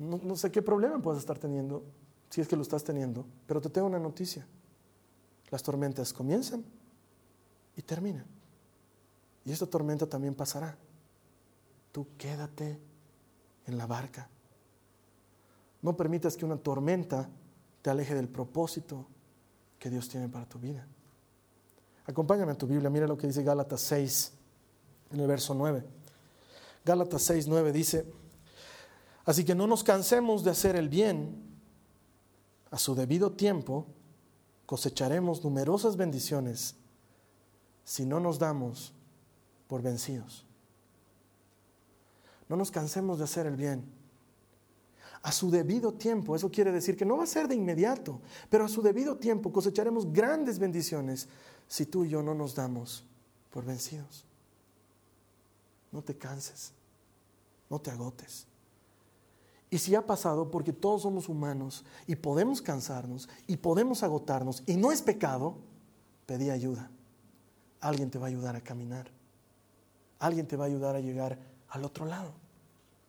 no, 0.00 0.34
sé 0.34 0.50
qué 0.50 0.62
problema 0.62 0.98
puedes 0.98 1.20
estar 1.20 1.38
teniendo, 1.38 1.84
si 2.30 2.40
es 2.40 2.48
que 2.48 2.56
lo 2.56 2.62
estás 2.62 2.82
teniendo, 2.82 3.26
pero 3.46 3.60
te 3.60 3.68
tengo 3.68 3.86
una 3.86 3.98
noticia. 3.98 4.46
Las 5.50 5.62
tormentas 5.62 6.14
comienzan 6.14 6.64
y 7.76 7.82
terminan. 7.82 8.24
Y 9.44 9.52
esta 9.52 9.66
tormenta 9.66 10.06
también 10.06 10.34
pasará. 10.34 10.74
Tú 11.92 12.06
quédate 12.16 12.80
en 13.66 13.76
la 13.76 13.86
barca. 13.86 14.26
No 15.82 15.94
permitas 15.94 16.34
que 16.34 16.46
una 16.46 16.56
tormenta 16.56 17.28
te 17.82 17.90
aleje 17.90 18.14
del 18.14 18.28
propósito 18.28 19.06
que 19.78 19.90
Dios 19.90 20.08
tiene 20.08 20.30
para 20.30 20.46
tu 20.46 20.58
vida. 20.58 20.86
Acompáñame 22.06 22.52
a 22.52 22.58
tu 22.58 22.66
Biblia, 22.66 22.88
mira 22.88 23.06
lo 23.06 23.18
que 23.18 23.26
dice 23.26 23.42
Gálatas 23.42 23.82
6, 23.82 24.32
en 25.10 25.20
el 25.20 25.26
verso 25.26 25.52
9. 25.52 25.84
Gálatas 26.86 27.22
6, 27.22 27.48
9 27.48 27.72
dice, 27.72 28.19
Así 29.24 29.44
que 29.44 29.54
no 29.54 29.66
nos 29.66 29.84
cansemos 29.84 30.44
de 30.44 30.50
hacer 30.50 30.76
el 30.76 30.88
bien. 30.88 31.42
A 32.70 32.78
su 32.78 32.94
debido 32.94 33.32
tiempo 33.32 33.86
cosecharemos 34.66 35.42
numerosas 35.42 35.96
bendiciones 35.96 36.76
si 37.84 38.06
no 38.06 38.20
nos 38.20 38.38
damos 38.38 38.92
por 39.66 39.82
vencidos. 39.82 40.46
No 42.48 42.56
nos 42.56 42.70
cansemos 42.70 43.18
de 43.18 43.24
hacer 43.24 43.46
el 43.46 43.56
bien. 43.56 43.84
A 45.22 45.32
su 45.32 45.50
debido 45.50 45.92
tiempo, 45.92 46.34
eso 46.34 46.50
quiere 46.50 46.72
decir 46.72 46.96
que 46.96 47.04
no 47.04 47.18
va 47.18 47.24
a 47.24 47.26
ser 47.26 47.46
de 47.46 47.54
inmediato, 47.54 48.20
pero 48.48 48.64
a 48.64 48.68
su 48.68 48.80
debido 48.80 49.16
tiempo 49.16 49.52
cosecharemos 49.52 50.10
grandes 50.12 50.58
bendiciones 50.58 51.28
si 51.68 51.86
tú 51.86 52.04
y 52.04 52.08
yo 52.08 52.22
no 52.22 52.34
nos 52.34 52.54
damos 52.54 53.04
por 53.50 53.64
vencidos. 53.64 54.24
No 55.92 56.02
te 56.02 56.16
canses, 56.16 56.72
no 57.68 57.80
te 57.80 57.90
agotes. 57.90 58.46
Y 59.70 59.78
si 59.78 59.94
ha 59.94 60.04
pasado, 60.04 60.50
porque 60.50 60.72
todos 60.72 61.02
somos 61.02 61.28
humanos 61.28 61.84
y 62.08 62.16
podemos 62.16 62.60
cansarnos 62.60 63.28
y 63.46 63.56
podemos 63.56 64.02
agotarnos 64.02 64.64
y 64.66 64.76
no 64.76 64.90
es 64.90 65.00
pecado, 65.00 65.58
pedí 66.26 66.50
ayuda. 66.50 66.90
Alguien 67.80 68.10
te 68.10 68.18
va 68.18 68.26
a 68.26 68.28
ayudar 68.28 68.56
a 68.56 68.60
caminar. 68.60 69.10
Alguien 70.18 70.46
te 70.46 70.56
va 70.56 70.64
a 70.64 70.66
ayudar 70.66 70.96
a 70.96 71.00
llegar 71.00 71.38
al 71.68 71.84
otro 71.84 72.04
lado. 72.04 72.32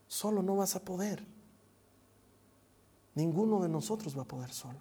Solo 0.08 0.44
no 0.44 0.56
vas 0.56 0.76
a 0.76 0.86
poder. 0.86 1.26
Ninguno 3.16 3.60
de 3.62 3.68
nosotros 3.68 4.16
va 4.16 4.22
a 4.22 4.28
poder 4.28 4.54
solo. 4.54 4.80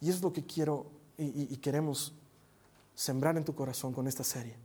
Y 0.00 0.10
es 0.10 0.20
lo 0.20 0.32
que 0.32 0.44
quiero 0.44 0.86
y, 1.16 1.52
y 1.54 1.56
queremos 1.58 2.12
sembrar 2.94 3.36
en 3.36 3.44
tu 3.44 3.54
corazón 3.54 3.92
con 3.92 4.08
esta 4.08 4.24
serie. 4.24 4.56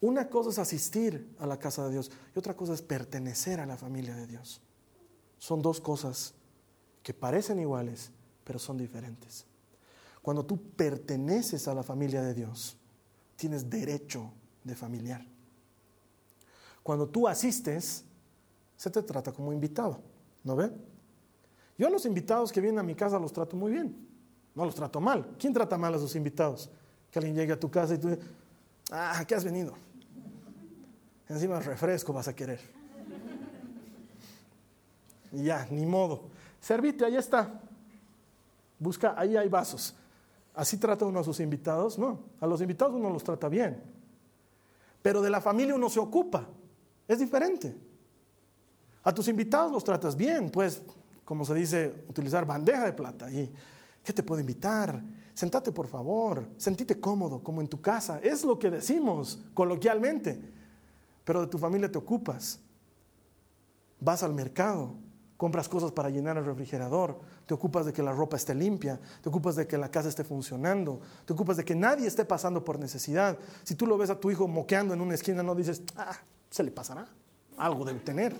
Una 0.00 0.28
cosa 0.28 0.50
es 0.50 0.58
asistir 0.58 1.34
a 1.38 1.46
la 1.46 1.58
casa 1.58 1.84
de 1.86 1.92
Dios 1.92 2.10
y 2.34 2.38
otra 2.38 2.54
cosa 2.54 2.74
es 2.74 2.82
pertenecer 2.82 3.60
a 3.60 3.66
la 3.66 3.76
familia 3.76 4.14
de 4.14 4.26
Dios. 4.26 4.60
Son 5.38 5.62
dos 5.62 5.80
cosas 5.80 6.34
que 7.02 7.14
parecen 7.14 7.58
iguales, 7.60 8.10
pero 8.44 8.58
son 8.58 8.76
diferentes. 8.76 9.46
Cuando 10.22 10.44
tú 10.44 10.60
perteneces 10.60 11.68
a 11.68 11.74
la 11.74 11.82
familia 11.82 12.22
de 12.22 12.34
Dios, 12.34 12.76
tienes 13.36 13.70
derecho 13.70 14.32
de 14.64 14.74
familiar. 14.74 15.24
Cuando 16.82 17.08
tú 17.08 17.26
asistes, 17.26 18.04
se 18.76 18.90
te 18.90 19.02
trata 19.02 19.32
como 19.32 19.52
invitado, 19.52 20.00
¿no 20.44 20.56
ve? 20.56 20.70
Yo 21.78 21.86
a 21.86 21.90
los 21.90 22.06
invitados 22.06 22.52
que 22.52 22.60
vienen 22.60 22.78
a 22.78 22.82
mi 22.82 22.94
casa 22.94 23.18
los 23.18 23.32
trato 23.32 23.56
muy 23.56 23.72
bien, 23.72 23.96
no 24.54 24.64
los 24.64 24.74
trato 24.74 25.00
mal. 25.00 25.36
¿Quién 25.38 25.52
trata 25.52 25.78
mal 25.78 25.94
a 25.94 25.98
sus 25.98 26.14
invitados? 26.16 26.70
Que 27.10 27.18
alguien 27.18 27.34
llegue 27.34 27.52
a 27.52 27.60
tu 27.60 27.70
casa 27.70 27.94
y 27.94 27.98
tú 27.98 28.08
dices, 28.08 28.24
ah, 28.90 29.24
¿qué 29.26 29.34
has 29.34 29.44
venido? 29.44 29.85
Encima 31.28 31.58
refresco 31.60 32.12
vas 32.12 32.28
a 32.28 32.34
querer. 32.34 32.60
Y 35.32 35.44
ya, 35.44 35.66
ni 35.70 35.84
modo. 35.84 36.22
Servite, 36.60 37.04
ahí 37.04 37.16
está. 37.16 37.60
Busca, 38.78 39.14
ahí 39.16 39.36
hay 39.36 39.48
vasos. 39.48 39.94
¿Así 40.54 40.78
trata 40.78 41.04
uno 41.04 41.20
a 41.20 41.24
sus 41.24 41.40
invitados? 41.40 41.98
No, 41.98 42.20
a 42.40 42.46
los 42.46 42.60
invitados 42.60 42.94
uno 42.94 43.10
los 43.10 43.24
trata 43.24 43.48
bien. 43.48 43.82
Pero 45.02 45.20
de 45.20 45.30
la 45.30 45.40
familia 45.40 45.74
uno 45.74 45.90
se 45.90 46.00
ocupa. 46.00 46.46
Es 47.06 47.18
diferente. 47.18 47.76
A 49.02 49.12
tus 49.12 49.28
invitados 49.28 49.70
los 49.70 49.84
tratas 49.84 50.16
bien, 50.16 50.50
pues, 50.50 50.82
como 51.24 51.44
se 51.44 51.54
dice, 51.54 52.04
utilizar 52.08 52.46
bandeja 52.46 52.84
de 52.84 52.92
plata. 52.92 53.30
¿Y 53.30 53.52
qué 54.02 54.12
te 54.12 54.22
puedo 54.22 54.40
invitar? 54.40 55.02
Sentate 55.34 55.70
por 55.70 55.86
favor, 55.86 56.48
sentite 56.56 56.98
cómodo, 56.98 57.42
como 57.42 57.60
en 57.60 57.68
tu 57.68 57.80
casa. 57.80 58.20
Es 58.22 58.44
lo 58.44 58.58
que 58.58 58.70
decimos 58.70 59.38
coloquialmente 59.52 60.55
pero 61.26 61.40
de 61.40 61.48
tu 61.48 61.58
familia 61.58 61.90
te 61.90 61.98
ocupas. 61.98 62.60
Vas 63.98 64.22
al 64.22 64.32
mercado, 64.32 64.94
compras 65.36 65.68
cosas 65.68 65.90
para 65.90 66.08
llenar 66.08 66.38
el 66.38 66.44
refrigerador, 66.44 67.18
te 67.46 67.52
ocupas 67.52 67.84
de 67.84 67.92
que 67.92 68.00
la 68.00 68.12
ropa 68.12 68.36
esté 68.36 68.54
limpia, 68.54 69.00
te 69.20 69.28
ocupas 69.28 69.56
de 69.56 69.66
que 69.66 69.76
la 69.76 69.90
casa 69.90 70.08
esté 70.08 70.22
funcionando, 70.22 71.00
te 71.24 71.32
ocupas 71.32 71.56
de 71.56 71.64
que 71.64 71.74
nadie 71.74 72.06
esté 72.06 72.24
pasando 72.24 72.64
por 72.64 72.78
necesidad. 72.78 73.36
Si 73.64 73.74
tú 73.74 73.88
lo 73.88 73.98
ves 73.98 74.08
a 74.08 74.20
tu 74.20 74.30
hijo 74.30 74.46
moqueando 74.46 74.94
en 74.94 75.00
una 75.00 75.14
esquina, 75.14 75.42
no 75.42 75.56
dices, 75.56 75.82
ah, 75.96 76.16
se 76.48 76.62
le 76.62 76.70
pasará, 76.70 77.08
algo 77.56 77.84
debe 77.84 77.98
tener. 77.98 78.36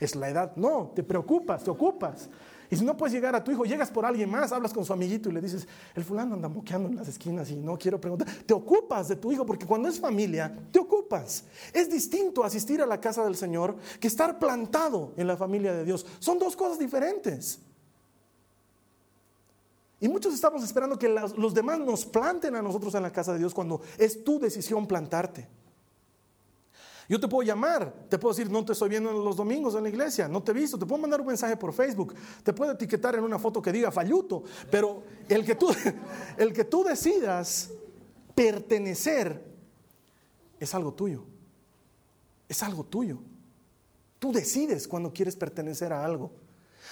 Es 0.00 0.16
la 0.16 0.28
edad. 0.28 0.56
No, 0.56 0.90
te 0.96 1.04
preocupas, 1.04 1.62
te 1.62 1.70
ocupas. 1.70 2.28
Y 2.70 2.76
si 2.76 2.84
no 2.84 2.96
puedes 2.96 3.12
llegar 3.12 3.34
a 3.34 3.42
tu 3.42 3.50
hijo, 3.50 3.64
llegas 3.64 3.90
por 3.90 4.04
alguien 4.04 4.30
más, 4.30 4.52
hablas 4.52 4.72
con 4.72 4.84
su 4.84 4.92
amiguito 4.92 5.28
y 5.28 5.32
le 5.32 5.40
dices, 5.40 5.66
el 5.94 6.04
fulano 6.04 6.34
anda 6.34 6.48
moqueando 6.48 6.88
en 6.88 6.96
las 6.96 7.08
esquinas 7.08 7.50
y 7.50 7.56
no 7.56 7.78
quiero 7.78 8.00
preguntar. 8.00 8.28
Te 8.44 8.54
ocupas 8.54 9.08
de 9.08 9.16
tu 9.16 9.32
hijo 9.32 9.46
porque 9.46 9.66
cuando 9.66 9.88
es 9.88 10.00
familia, 10.00 10.54
te 10.70 10.78
ocupas. 10.78 11.44
Es 11.72 11.90
distinto 11.90 12.44
asistir 12.44 12.82
a 12.82 12.86
la 12.86 13.00
casa 13.00 13.24
del 13.24 13.36
Señor 13.36 13.76
que 14.00 14.08
estar 14.08 14.38
plantado 14.38 15.12
en 15.16 15.26
la 15.26 15.36
familia 15.36 15.72
de 15.72 15.84
Dios. 15.84 16.04
Son 16.18 16.38
dos 16.38 16.56
cosas 16.56 16.78
diferentes. 16.78 17.60
Y 20.00 20.08
muchos 20.08 20.34
estamos 20.34 20.62
esperando 20.62 20.98
que 20.98 21.08
los 21.08 21.54
demás 21.54 21.78
nos 21.78 22.04
planten 22.04 22.54
a 22.54 22.62
nosotros 22.62 22.94
en 22.94 23.02
la 23.02 23.12
casa 23.12 23.32
de 23.32 23.38
Dios 23.38 23.54
cuando 23.54 23.80
es 23.98 24.22
tu 24.24 24.38
decisión 24.38 24.86
plantarte. 24.86 25.48
Yo 27.08 27.20
te 27.20 27.28
puedo 27.28 27.46
llamar, 27.46 27.92
te 28.08 28.18
puedo 28.18 28.34
decir, 28.34 28.50
no 28.50 28.64
te 28.64 28.72
estoy 28.72 28.88
viendo 28.88 29.12
los 29.12 29.36
domingos 29.36 29.74
en 29.76 29.84
la 29.84 29.88
iglesia, 29.88 30.26
no 30.26 30.42
te 30.42 30.50
he 30.50 30.54
visto, 30.54 30.78
te 30.78 30.86
puedo 30.86 31.00
mandar 31.00 31.20
un 31.20 31.28
mensaje 31.28 31.56
por 31.56 31.72
Facebook, 31.72 32.14
te 32.42 32.52
puedo 32.52 32.72
etiquetar 32.72 33.14
en 33.14 33.22
una 33.22 33.38
foto 33.38 33.62
que 33.62 33.70
diga 33.70 33.92
falluto, 33.92 34.42
pero 34.70 35.04
el 35.28 35.44
que 35.44 35.54
tú, 35.54 35.68
el 36.36 36.52
que 36.52 36.64
tú 36.64 36.82
decidas 36.82 37.70
pertenecer 38.34 39.40
es 40.58 40.74
algo 40.74 40.92
tuyo, 40.94 41.24
es 42.48 42.62
algo 42.62 42.84
tuyo. 42.84 43.20
Tú 44.18 44.32
decides 44.32 44.88
cuando 44.88 45.12
quieres 45.12 45.36
pertenecer 45.36 45.92
a 45.92 46.04
algo. 46.04 46.32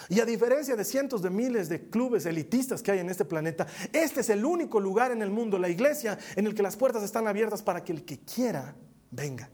Y 0.09 0.21
a 0.21 0.25
diferencia 0.25 0.77
de 0.77 0.85
cientos 0.85 1.23
de 1.23 1.31
miles 1.31 1.69
de 1.69 1.89
clubes 1.89 2.27
elitistas 2.27 2.83
que 2.83 2.93
hay 2.93 2.99
en 2.99 3.11
este 3.11 3.25
planeta, 3.25 3.67
este 3.93 4.21
es 4.21 4.29
el 4.29 4.45
único 4.45 4.79
lugar 4.79 5.13
en 5.13 5.23
el 5.23 5.31
mundo, 5.31 5.59
la 5.59 5.69
iglesia, 5.69 6.19
en 6.37 6.47
el 6.47 6.55
que 6.55 6.63
las 6.63 6.77
puertas 6.77 7.03
están 7.03 7.27
abiertas 7.27 7.63
para 7.63 7.83
que 7.83 7.93
el 7.93 8.05
que 8.05 8.21
quiera 8.21 8.77
venga. 9.11 9.51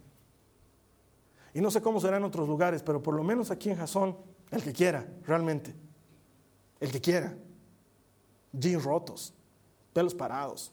Y 1.55 1.61
no 1.61 1.71
sé 1.71 1.83
cómo 1.83 2.01
será 2.01 2.17
en 2.17 2.25
otros 2.25 2.49
lugares, 2.49 2.83
pero 2.83 3.03
por 3.03 3.15
lo 3.15 3.23
menos 3.23 3.51
aquí 3.51 3.71
en 3.71 3.77
Jasón, 3.77 4.17
el 4.51 4.63
que 4.63 4.73
quiera, 4.73 5.07
realmente. 5.27 5.75
El 6.79 6.91
que 6.93 7.01
quiera. 7.01 7.37
Jeans 8.53 8.83
rotos, 8.85 9.33
pelos 9.93 10.15
parados, 10.15 10.73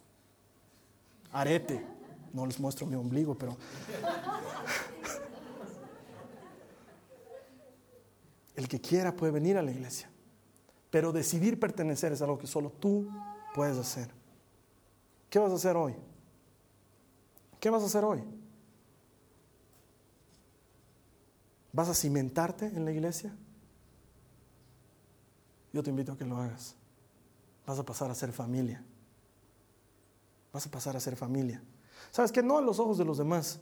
arete. 1.31 1.85
No 2.33 2.45
les 2.45 2.59
muestro 2.59 2.85
mi 2.85 2.95
ombligo, 2.95 3.35
pero... 3.35 3.57
El 8.55 8.67
que 8.67 8.81
quiera 8.81 9.15
puede 9.15 9.31
venir 9.31 9.55
a 9.55 9.61
la 9.61 9.71
iglesia. 9.71 10.09
Pero 10.89 11.11
decidir 11.11 11.59
pertenecer 11.59 12.11
es 12.11 12.23
algo 12.23 12.39
que 12.39 12.47
solo 12.47 12.71
tú 12.71 13.07
puedes 13.53 13.77
hacer. 13.77 14.09
¿Qué 15.29 15.37
vas 15.37 15.51
a 15.51 15.55
hacer 15.55 15.75
hoy? 15.77 15.95
¿Qué 17.59 17.69
vas 17.69 17.83
a 17.83 17.85
hacer 17.85 18.03
hoy? 18.03 18.23
¿Vas 21.77 21.89
a 21.89 21.93
cimentarte 21.93 22.65
en 22.65 22.85
la 22.85 22.91
iglesia? 22.91 23.31
Yo 25.71 25.83
te 25.83 25.91
invito 25.91 26.11
a 26.11 26.17
que 26.17 26.25
lo 26.25 26.35
hagas. 26.37 26.75
vas 27.67 27.77
a 27.77 27.83
pasar 27.85 28.09
a 28.09 28.15
ser 28.15 28.31
familia. 28.31 28.83
Vas 30.51 30.65
a 30.65 30.71
pasar 30.71 30.97
a 30.97 30.99
ser 30.99 31.15
familia. 31.15 31.61
¿Sabes 32.09 32.31
qué? 32.31 32.41
No 32.41 32.57
a 32.57 32.61
los 32.61 32.79
ojos 32.79 32.97
de 32.97 33.05
los 33.05 33.19
demás, 33.19 33.59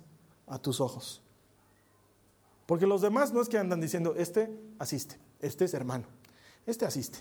a 0.48 0.58
tus 0.58 0.80
ojos. 0.80 1.22
Porque 2.66 2.88
los 2.88 3.02
demás 3.02 3.34
no 3.34 3.42
es 3.42 3.50
que 3.50 3.58
andan 3.58 3.82
diciendo, 3.82 4.16
este 4.16 4.50
asiste, 4.80 5.20
este 5.42 5.66
es 5.66 5.74
hermano, 5.74 6.06
este 6.66 6.86
asiste, 6.86 7.20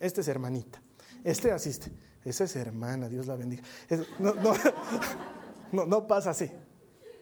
este 0.00 0.22
es 0.22 0.28
hermanita, 0.28 0.82
este 1.22 1.52
asiste, 1.52 1.92
esa 2.24 2.42
es 2.42 2.56
hermana, 2.56 3.08
Dios 3.08 3.28
la 3.28 3.36
bendiga. 3.36 3.62
no, 4.18 4.34
no, 5.70 5.86
no 5.86 6.06
pasa 6.08 6.30
así. 6.30 6.50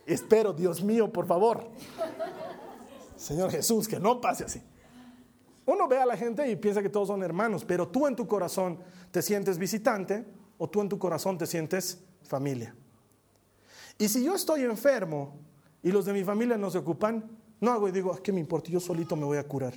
Espero, 0.06 0.54
Dios 0.54 0.82
mío, 0.82 1.12
por 1.12 1.26
favor. 1.26 1.70
Señor 3.20 3.50
Jesús, 3.50 3.86
que 3.86 4.00
no 4.00 4.18
pase 4.18 4.44
así. 4.44 4.62
Uno 5.66 5.86
ve 5.86 5.98
a 5.98 6.06
la 6.06 6.16
gente 6.16 6.50
y 6.50 6.56
piensa 6.56 6.80
que 6.80 6.88
todos 6.88 7.08
son 7.08 7.22
hermanos, 7.22 7.66
pero 7.66 7.86
tú 7.86 8.06
en 8.06 8.16
tu 8.16 8.26
corazón 8.26 8.78
te 9.10 9.20
sientes 9.20 9.58
visitante 9.58 10.24
o 10.56 10.70
tú 10.70 10.80
en 10.80 10.88
tu 10.88 10.98
corazón 10.98 11.36
te 11.36 11.46
sientes 11.46 12.02
familia. 12.22 12.74
Y 13.98 14.08
si 14.08 14.24
yo 14.24 14.34
estoy 14.34 14.62
enfermo 14.62 15.38
y 15.82 15.92
los 15.92 16.06
de 16.06 16.14
mi 16.14 16.24
familia 16.24 16.56
no 16.56 16.70
se 16.70 16.78
ocupan, 16.78 17.30
no 17.60 17.70
hago 17.70 17.88
y 17.88 17.92
digo, 17.92 18.18
¿qué 18.22 18.32
me 18.32 18.40
importa? 18.40 18.70
Yo 18.70 18.80
solito 18.80 19.14
me 19.16 19.26
voy 19.26 19.36
a 19.36 19.46
curar. 19.46 19.74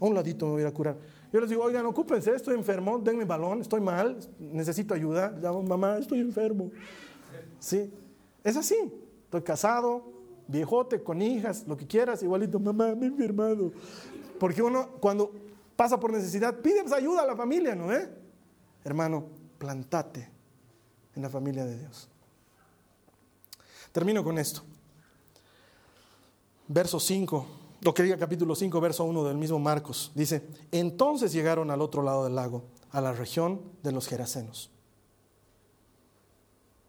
A 0.00 0.04
un 0.04 0.14
ladito 0.14 0.46
me 0.46 0.52
voy 0.52 0.64
a 0.64 0.72
curar. 0.72 0.96
Yo 1.30 1.40
les 1.40 1.50
digo, 1.50 1.62
oigan, 1.64 1.84
ocúpense, 1.84 2.34
estoy 2.34 2.54
enfermo, 2.54 2.98
denme 2.98 3.26
balón, 3.26 3.60
estoy 3.60 3.82
mal, 3.82 4.18
necesito 4.38 4.94
ayuda. 4.94 5.36
Llamo, 5.38 5.62
mamá, 5.62 5.98
estoy 5.98 6.20
enfermo. 6.20 6.70
Sí, 7.58 7.92
es 8.42 8.56
así. 8.56 8.76
Estoy 9.24 9.42
casado, 9.42 10.15
viejote, 10.48 11.02
con 11.02 11.20
hijas, 11.22 11.64
lo 11.66 11.76
que 11.76 11.86
quieras, 11.86 12.22
igualito, 12.22 12.58
mamá, 12.58 12.94
me 12.94 13.06
he 13.06 13.08
enfermado. 13.08 13.72
Porque 14.38 14.62
uno, 14.62 14.88
cuando 15.00 15.32
pasa 15.74 15.98
por 15.98 16.12
necesidad, 16.12 16.60
pide 16.60 16.82
ayuda 16.94 17.22
a 17.22 17.26
la 17.26 17.36
familia, 17.36 17.74
¿no? 17.74 17.92
Eh? 17.92 18.08
Hermano, 18.84 19.26
plantate 19.58 20.30
en 21.14 21.22
la 21.22 21.30
familia 21.30 21.64
de 21.64 21.78
Dios. 21.78 22.08
Termino 23.92 24.22
con 24.22 24.38
esto. 24.38 24.62
Verso 26.68 26.98
5, 27.00 27.46
lo 27.82 27.94
que 27.94 28.02
diga 28.02 28.18
capítulo 28.18 28.54
5, 28.54 28.80
verso 28.80 29.04
1 29.04 29.24
del 29.24 29.36
mismo 29.36 29.58
Marcos. 29.58 30.12
Dice, 30.14 30.46
entonces 30.72 31.32
llegaron 31.32 31.70
al 31.70 31.80
otro 31.80 32.02
lado 32.02 32.24
del 32.24 32.34
lago, 32.34 32.64
a 32.90 33.00
la 33.00 33.12
región 33.12 33.62
de 33.82 33.92
los 33.92 34.08
Gerasenos. 34.08 34.70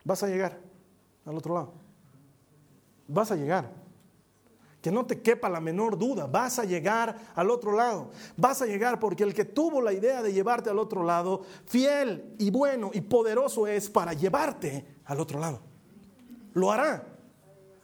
Vas 0.04 0.24
a 0.24 0.28
llegar 0.28 0.60
al 1.26 1.38
otro 1.38 1.54
lado. 1.54 1.87
Vas 3.08 3.32
a 3.32 3.36
llegar. 3.36 3.72
Que 4.82 4.91
no 4.91 5.06
te 5.06 5.22
quepa 5.22 5.50
la 5.50 5.60
menor 5.60 5.98
duda, 5.98 6.28
vas 6.28 6.60
a 6.60 6.63
llegar 6.63 7.17
al 7.36 7.50
otro 7.50 7.72
lado. 7.72 8.12
Vas 8.38 8.62
a 8.62 8.65
llegar 8.65 9.00
porque 9.00 9.24
el 9.24 9.34
que 9.34 9.43
tuvo 9.43 9.82
la 9.82 9.91
idea 9.91 10.22
de 10.22 10.32
llevarte 10.32 10.70
al 10.70 10.80
otro 10.80 11.04
lado, 11.04 11.41
fiel 11.65 12.36
y 12.38 12.52
bueno 12.52 12.91
y 12.93 13.02
poderoso 13.02 13.67
es 13.67 13.89
para 13.89 14.13
llevarte 14.13 14.86
al 15.06 15.20
otro 15.20 15.39
lado 15.39 15.62
lo 16.58 16.72
hará 16.72 17.08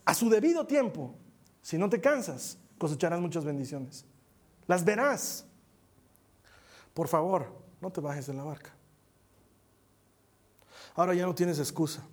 a 0.03 0.13
su 0.13 0.29
debido 0.29 0.65
tiempo. 0.65 1.13
Si 1.61 1.77
no 1.77 1.89
te 1.89 2.01
cansas, 2.01 2.57
cosecharás 2.77 3.21
muchas 3.21 3.45
bendiciones. 3.45 4.03
Las 4.67 4.83
verás. 4.83 5.45
Por 6.93 7.07
favor, 7.07 7.47
no 7.79 7.91
te 7.91 8.01
bajes 8.01 8.25
de 8.25 8.33
la 8.33 8.43
barca. 8.43 8.73
Ahora 10.95 11.13
ya 11.13 11.25
no 11.25 11.35
tienes 11.35 11.59
excusa. 11.59 12.03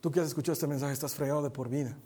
Tú 0.00 0.10
que 0.10 0.20
has 0.20 0.28
escuchado 0.28 0.54
este 0.54 0.66
mensaje 0.66 0.92
estás 0.92 1.14
fregado 1.14 1.42
de 1.42 1.50
por 1.50 1.68
vida. 1.68 1.96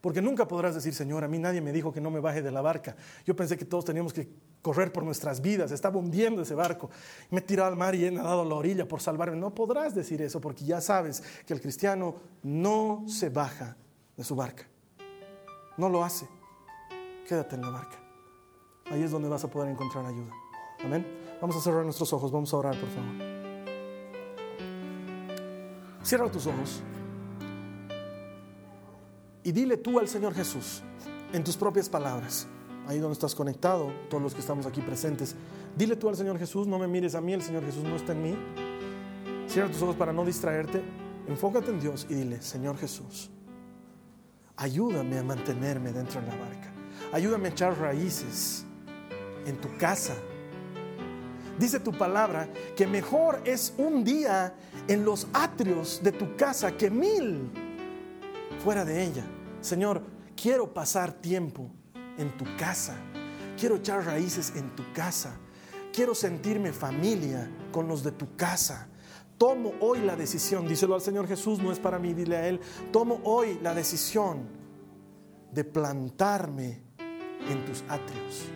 Porque 0.00 0.22
nunca 0.22 0.46
podrás 0.46 0.74
decir, 0.74 0.94
Señor, 0.94 1.24
a 1.24 1.28
mí 1.28 1.38
nadie 1.38 1.60
me 1.60 1.72
dijo 1.72 1.92
que 1.92 2.00
no 2.00 2.10
me 2.10 2.20
baje 2.20 2.42
de 2.42 2.50
la 2.50 2.60
barca. 2.60 2.94
Yo 3.24 3.34
pensé 3.34 3.56
que 3.56 3.64
todos 3.64 3.84
teníamos 3.84 4.12
que 4.12 4.28
correr 4.62 4.92
por 4.92 5.02
nuestras 5.02 5.40
vidas. 5.40 5.72
Estaba 5.72 5.98
hundiendo 5.98 6.42
ese 6.42 6.54
barco. 6.54 6.90
Me 7.30 7.38
he 7.38 7.42
tirado 7.42 7.68
al 7.68 7.76
mar 7.76 7.94
y 7.94 8.04
he 8.04 8.10
nadado 8.10 8.42
a 8.42 8.44
la 8.44 8.54
orilla 8.54 8.86
por 8.86 9.00
salvarme. 9.00 9.36
No 9.36 9.54
podrás 9.54 9.94
decir 9.94 10.22
eso 10.22 10.40
porque 10.40 10.64
ya 10.64 10.80
sabes 10.80 11.22
que 11.44 11.54
el 11.54 11.60
cristiano 11.60 12.14
no 12.42 13.04
se 13.08 13.30
baja 13.30 13.76
de 14.16 14.22
su 14.22 14.36
barca. 14.36 14.68
No 15.76 15.88
lo 15.88 16.04
hace. 16.04 16.28
Quédate 17.26 17.56
en 17.56 17.62
la 17.62 17.70
barca. 17.70 18.00
Ahí 18.90 19.02
es 19.02 19.10
donde 19.10 19.28
vas 19.28 19.42
a 19.42 19.48
poder 19.48 19.70
encontrar 19.70 20.06
ayuda. 20.06 20.32
Amén. 20.84 21.04
Vamos 21.40 21.56
a 21.56 21.60
cerrar 21.60 21.84
nuestros 21.84 22.12
ojos. 22.12 22.30
Vamos 22.30 22.52
a 22.54 22.56
orar, 22.56 22.78
por 22.78 22.88
favor. 22.90 23.35
Cierra 26.06 26.30
tus 26.30 26.46
ojos. 26.46 26.82
Y 29.42 29.50
dile 29.50 29.76
tú 29.76 29.98
al 29.98 30.06
Señor 30.06 30.34
Jesús, 30.34 30.80
en 31.32 31.42
tus 31.42 31.56
propias 31.56 31.88
palabras, 31.88 32.46
ahí 32.86 33.00
donde 33.00 33.14
estás 33.14 33.34
conectado, 33.34 33.92
todos 34.08 34.22
los 34.22 34.32
que 34.32 34.38
estamos 34.38 34.66
aquí 34.66 34.80
presentes, 34.82 35.34
dile 35.76 35.96
tú 35.96 36.08
al 36.08 36.14
Señor 36.14 36.38
Jesús, 36.38 36.68
no 36.68 36.78
me 36.78 36.86
mires 36.86 37.16
a 37.16 37.20
mí, 37.20 37.32
el 37.32 37.42
Señor 37.42 37.64
Jesús 37.64 37.82
no 37.82 37.96
está 37.96 38.12
en 38.12 38.22
mí. 38.22 38.36
Cierra 39.48 39.68
tus 39.68 39.82
ojos 39.82 39.96
para 39.96 40.12
no 40.12 40.24
distraerte, 40.24 40.80
enfócate 41.26 41.72
en 41.72 41.80
Dios 41.80 42.06
y 42.08 42.14
dile, 42.14 42.40
Señor 42.40 42.78
Jesús, 42.78 43.28
ayúdame 44.54 45.18
a 45.18 45.24
mantenerme 45.24 45.90
dentro 45.90 46.20
de 46.20 46.28
la 46.28 46.36
barca, 46.36 46.72
ayúdame 47.12 47.48
a 47.48 47.50
echar 47.50 47.76
raíces 47.80 48.64
en 49.44 49.60
tu 49.60 49.76
casa. 49.76 50.14
Dice 51.58 51.80
tu 51.80 51.92
palabra 51.92 52.48
que 52.76 52.86
mejor 52.86 53.40
es 53.44 53.72
un 53.78 54.04
día 54.04 54.54
en 54.88 55.04
los 55.04 55.26
atrios 55.32 56.00
de 56.02 56.12
tu 56.12 56.36
casa 56.36 56.76
que 56.76 56.90
mil 56.90 57.50
fuera 58.62 58.84
de 58.84 59.02
ella. 59.02 59.24
Señor, 59.60 60.02
quiero 60.40 60.72
pasar 60.72 61.12
tiempo 61.12 61.70
en 62.18 62.36
tu 62.36 62.44
casa. 62.56 62.94
Quiero 63.58 63.76
echar 63.76 64.04
raíces 64.04 64.52
en 64.54 64.74
tu 64.76 64.82
casa. 64.92 65.38
Quiero 65.92 66.14
sentirme 66.14 66.72
familia 66.72 67.50
con 67.72 67.88
los 67.88 68.02
de 68.02 68.12
tu 68.12 68.36
casa. 68.36 68.88
Tomo 69.38 69.72
hoy 69.80 70.00
la 70.00 70.16
decisión, 70.16 70.68
díselo 70.68 70.94
al 70.94 71.00
Señor 71.00 71.26
Jesús, 71.26 71.58
no 71.58 71.72
es 71.72 71.78
para 71.78 71.98
mí, 71.98 72.14
dile 72.14 72.36
a 72.36 72.48
Él, 72.48 72.60
tomo 72.90 73.20
hoy 73.24 73.58
la 73.62 73.74
decisión 73.74 74.48
de 75.52 75.64
plantarme 75.64 76.82
en 77.48 77.64
tus 77.64 77.82
atrios. 77.88 78.46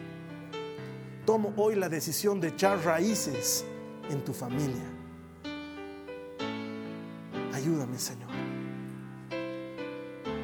Tomo 1.24 1.52
hoy 1.56 1.76
la 1.76 1.88
decisión 1.88 2.40
de 2.40 2.48
echar 2.48 2.84
raíces 2.84 3.64
en 4.08 4.24
tu 4.24 4.32
familia. 4.32 4.82
Ayúdame, 7.52 7.98
Señor. 7.98 8.30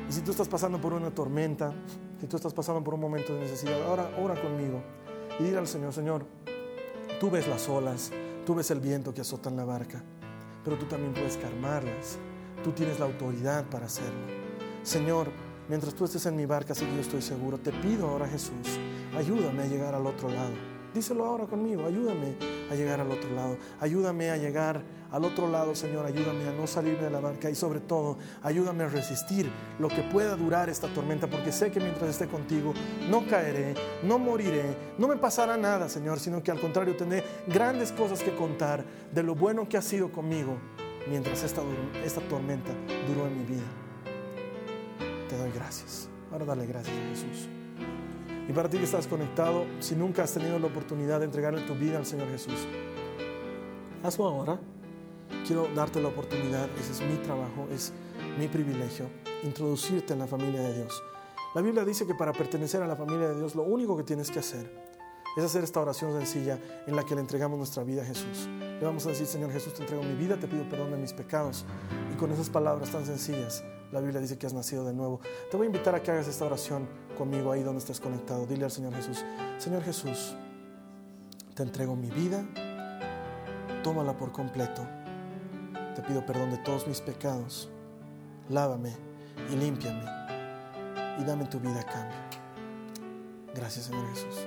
Y 0.08 0.12
si 0.12 0.20
tú 0.20 0.30
estás 0.30 0.48
pasando 0.48 0.80
por 0.80 0.92
una 0.92 1.10
tormenta, 1.10 1.72
si 2.20 2.26
tú 2.26 2.36
estás 2.36 2.54
pasando 2.54 2.82
por 2.84 2.94
un 2.94 3.00
momento 3.00 3.34
de 3.34 3.40
necesidad, 3.40 3.82
ahora 3.82 4.10
ora 4.18 4.40
conmigo 4.40 4.82
y 5.40 5.44
dile 5.44 5.58
al 5.58 5.66
Señor, 5.66 5.92
Señor, 5.92 6.24
tú 7.18 7.30
ves 7.30 7.48
las 7.48 7.68
olas, 7.68 8.12
tú 8.44 8.54
ves 8.54 8.70
el 8.70 8.80
viento 8.80 9.12
que 9.12 9.22
azota 9.22 9.48
en 9.48 9.56
la 9.56 9.64
barca, 9.64 10.02
pero 10.64 10.76
tú 10.78 10.86
también 10.86 11.12
puedes 11.12 11.36
calmarlas. 11.36 12.18
Tú 12.64 12.72
tienes 12.72 12.98
la 12.98 13.06
autoridad 13.06 13.64
para 13.66 13.86
hacerlo. 13.86 14.26
Señor, 14.82 15.30
mientras 15.68 15.94
tú 15.94 16.04
estés 16.04 16.26
en 16.26 16.36
mi 16.36 16.46
barca, 16.46 16.72
así 16.72 16.84
que 16.84 16.94
yo 16.94 17.00
estoy 17.00 17.22
seguro, 17.22 17.58
te 17.58 17.72
pido 17.72 18.08
ahora 18.08 18.28
Jesús, 18.28 18.78
ayúdame 19.16 19.62
a 19.62 19.66
llegar 19.66 19.94
al 19.94 20.06
otro 20.06 20.28
lado. 20.28 20.76
Díselo 20.96 21.26
ahora 21.26 21.44
conmigo, 21.44 21.84
ayúdame 21.84 22.36
a 22.70 22.74
llegar 22.74 23.02
al 23.02 23.10
otro 23.10 23.30
lado. 23.32 23.58
Ayúdame 23.80 24.30
a 24.30 24.38
llegar 24.38 24.82
al 25.10 25.24
otro 25.26 25.46
lado, 25.46 25.74
Señor. 25.74 26.06
Ayúdame 26.06 26.48
a 26.48 26.52
no 26.52 26.66
salirme 26.66 27.04
de 27.04 27.10
la 27.10 27.20
barca 27.20 27.50
y 27.50 27.54
sobre 27.54 27.80
todo, 27.80 28.16
ayúdame 28.42 28.84
a 28.84 28.88
resistir 28.88 29.50
lo 29.78 29.88
que 29.88 30.00
pueda 30.00 30.36
durar 30.36 30.70
esta 30.70 30.88
tormenta, 30.88 31.26
porque 31.26 31.52
sé 31.52 31.70
que 31.70 31.80
mientras 31.80 32.08
esté 32.08 32.28
contigo 32.28 32.72
no 33.10 33.26
caeré, 33.26 33.74
no 34.04 34.18
moriré, 34.18 34.74
no 34.96 35.06
me 35.06 35.16
pasará 35.16 35.58
nada, 35.58 35.90
Señor, 35.90 36.18
sino 36.18 36.42
que 36.42 36.50
al 36.50 36.60
contrario 36.60 36.96
tendré 36.96 37.22
grandes 37.46 37.92
cosas 37.92 38.22
que 38.22 38.34
contar 38.34 38.82
de 39.12 39.22
lo 39.22 39.34
bueno 39.34 39.68
que 39.68 39.76
ha 39.76 39.82
sido 39.82 40.10
conmigo 40.10 40.56
mientras 41.10 41.42
esta, 41.42 41.60
esta 42.06 42.22
tormenta 42.22 42.72
duró 43.06 43.26
en 43.26 43.38
mi 43.38 43.44
vida. 43.44 43.85
Te 45.28 45.36
doy 45.36 45.50
gracias. 45.50 46.08
Ahora 46.30 46.44
dale 46.44 46.66
gracias 46.66 46.96
a 46.96 47.08
Jesús. 47.10 47.48
Y 48.48 48.52
para 48.52 48.68
ti 48.68 48.78
que 48.78 48.84
estás 48.84 49.06
conectado, 49.06 49.66
si 49.80 49.96
nunca 49.96 50.22
has 50.22 50.32
tenido 50.32 50.58
la 50.58 50.66
oportunidad 50.66 51.18
de 51.18 51.24
entregarle 51.24 51.62
tu 51.62 51.74
vida 51.74 51.98
al 51.98 52.06
Señor 52.06 52.28
Jesús, 52.28 52.66
hazlo 54.02 54.26
ahora. 54.26 54.60
Quiero 55.44 55.68
darte 55.74 56.00
la 56.00 56.08
oportunidad, 56.08 56.68
ese 56.78 56.92
es 56.92 57.00
mi 57.00 57.16
trabajo, 57.18 57.66
es 57.72 57.92
mi 58.38 58.46
privilegio, 58.46 59.08
introducirte 59.42 60.12
en 60.12 60.20
la 60.20 60.26
familia 60.26 60.60
de 60.60 60.74
Dios. 60.74 61.02
La 61.54 61.62
Biblia 61.62 61.84
dice 61.84 62.06
que 62.06 62.14
para 62.14 62.32
pertenecer 62.32 62.82
a 62.82 62.86
la 62.86 62.96
familia 62.96 63.28
de 63.28 63.36
Dios 63.36 63.54
lo 63.54 63.62
único 63.62 63.96
que 63.96 64.04
tienes 64.04 64.30
que 64.30 64.38
hacer 64.38 64.70
es 65.36 65.44
hacer 65.44 65.64
esta 65.64 65.80
oración 65.80 66.12
sencilla 66.12 66.58
en 66.86 66.96
la 66.96 67.04
que 67.04 67.14
le 67.14 67.20
entregamos 67.20 67.58
nuestra 67.58 67.82
vida 67.82 68.02
a 68.02 68.04
Jesús. 68.04 68.48
Le 68.58 68.84
vamos 68.84 69.04
a 69.06 69.10
decir, 69.10 69.26
Señor 69.26 69.52
Jesús, 69.52 69.74
te 69.74 69.82
entrego 69.82 70.02
mi 70.02 70.14
vida, 70.14 70.36
te 70.36 70.48
pido 70.48 70.68
perdón 70.68 70.92
de 70.92 70.96
mis 70.96 71.12
pecados. 71.12 71.64
Y 72.12 72.16
con 72.16 72.30
esas 72.32 72.48
palabras 72.48 72.90
tan 72.90 73.04
sencillas, 73.04 73.62
la 73.92 74.00
Biblia 74.00 74.20
dice 74.20 74.38
que 74.38 74.46
has 74.46 74.54
nacido 74.54 74.84
de 74.84 74.92
nuevo. 74.92 75.20
Te 75.50 75.56
voy 75.56 75.66
a 75.66 75.68
invitar 75.68 75.94
a 75.94 76.02
que 76.02 76.10
hagas 76.10 76.28
esta 76.28 76.44
oración 76.44 76.88
conmigo 77.16 77.52
ahí 77.52 77.62
donde 77.62 77.78
estés 77.78 78.00
conectado. 78.00 78.46
Dile 78.46 78.64
al 78.64 78.70
Señor 78.70 78.94
Jesús, 78.94 79.24
Señor 79.58 79.82
Jesús, 79.82 80.34
te 81.54 81.62
entrego 81.62 81.96
mi 81.96 82.10
vida, 82.10 82.44
tómala 83.82 84.16
por 84.16 84.32
completo. 84.32 84.82
Te 85.94 86.02
pido 86.02 86.24
perdón 86.26 86.50
de 86.50 86.58
todos 86.58 86.86
mis 86.86 87.00
pecados. 87.00 87.70
Lávame 88.50 88.94
y 89.50 89.56
límpiame 89.56 90.04
y 91.18 91.24
dame 91.24 91.46
tu 91.46 91.58
vida 91.58 91.80
a 91.80 91.84
cambio. 91.84 92.16
Gracias, 93.54 93.86
Señor 93.86 94.06
Jesús. 94.10 94.46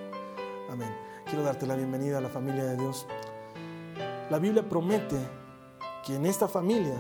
Amén. 0.70 0.96
quiero 1.26 1.44
darte 1.44 1.66
la 1.66 1.76
bienvenida 1.76 2.20
a 2.20 2.22
la 2.22 2.30
familia 2.30 2.64
de 2.64 2.78
Dios. 2.78 3.08
La 4.30 4.38
Biblia 4.38 4.68
promete 4.68 5.18
que 6.06 6.16
en 6.16 6.28
esta 6.28 6.48
familia 6.48 6.96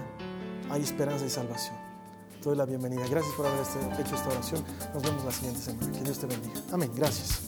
hay 0.72 0.82
esperanza 0.82 1.26
y 1.26 1.30
salvación. 1.30 1.79
Te 2.40 2.46
doy 2.46 2.58
la 2.58 2.66
bienvenida. 2.66 3.06
Gracias 3.10 3.34
por 3.36 3.46
haber 3.46 3.62
este, 3.62 3.80
hecho 4.02 4.16
esta 4.16 4.30
oración. 4.30 4.64
Nos 4.94 5.04
vemos 5.04 5.26
la 5.26 5.32
siguiente 5.32 5.60
semana. 5.60 5.92
Que 5.92 6.04
Dios 6.04 6.20
te 6.20 6.28
bendiga. 6.28 6.62
Amén. 6.72 6.90
Gracias. 6.96 7.42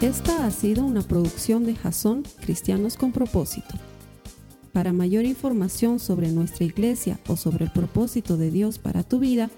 Esta 0.00 0.44
ha 0.44 0.50
sido 0.50 0.84
una 0.84 1.02
producción 1.02 1.64
de 1.64 1.76
Jason 1.76 2.24
Cristianos 2.40 2.96
con 2.96 3.12
Propósito. 3.12 3.76
Para 4.72 4.92
mayor 4.92 5.24
información 5.24 6.00
sobre 6.00 6.32
nuestra 6.32 6.64
iglesia 6.64 7.20
o 7.28 7.36
sobre 7.36 7.66
el 7.66 7.72
propósito 7.72 8.36
de 8.36 8.50
Dios 8.50 8.80
para 8.80 9.04
tu 9.04 9.20
vida, 9.20 9.48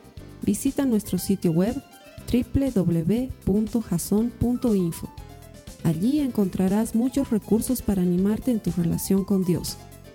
visita 0.42 0.84
nuestro 0.84 1.16
sitio 1.16 1.52
web 1.52 1.82
www.jason.info. 2.30 3.48
Allí 5.84 6.20
encontrarás 6.20 6.94
muchos 6.94 7.30
recursos 7.30 7.80
para 7.80 8.02
animarte 8.02 8.50
en 8.50 8.60
tu 8.60 8.70
relación 8.72 9.24
con 9.24 9.44
Dios, 9.44 9.78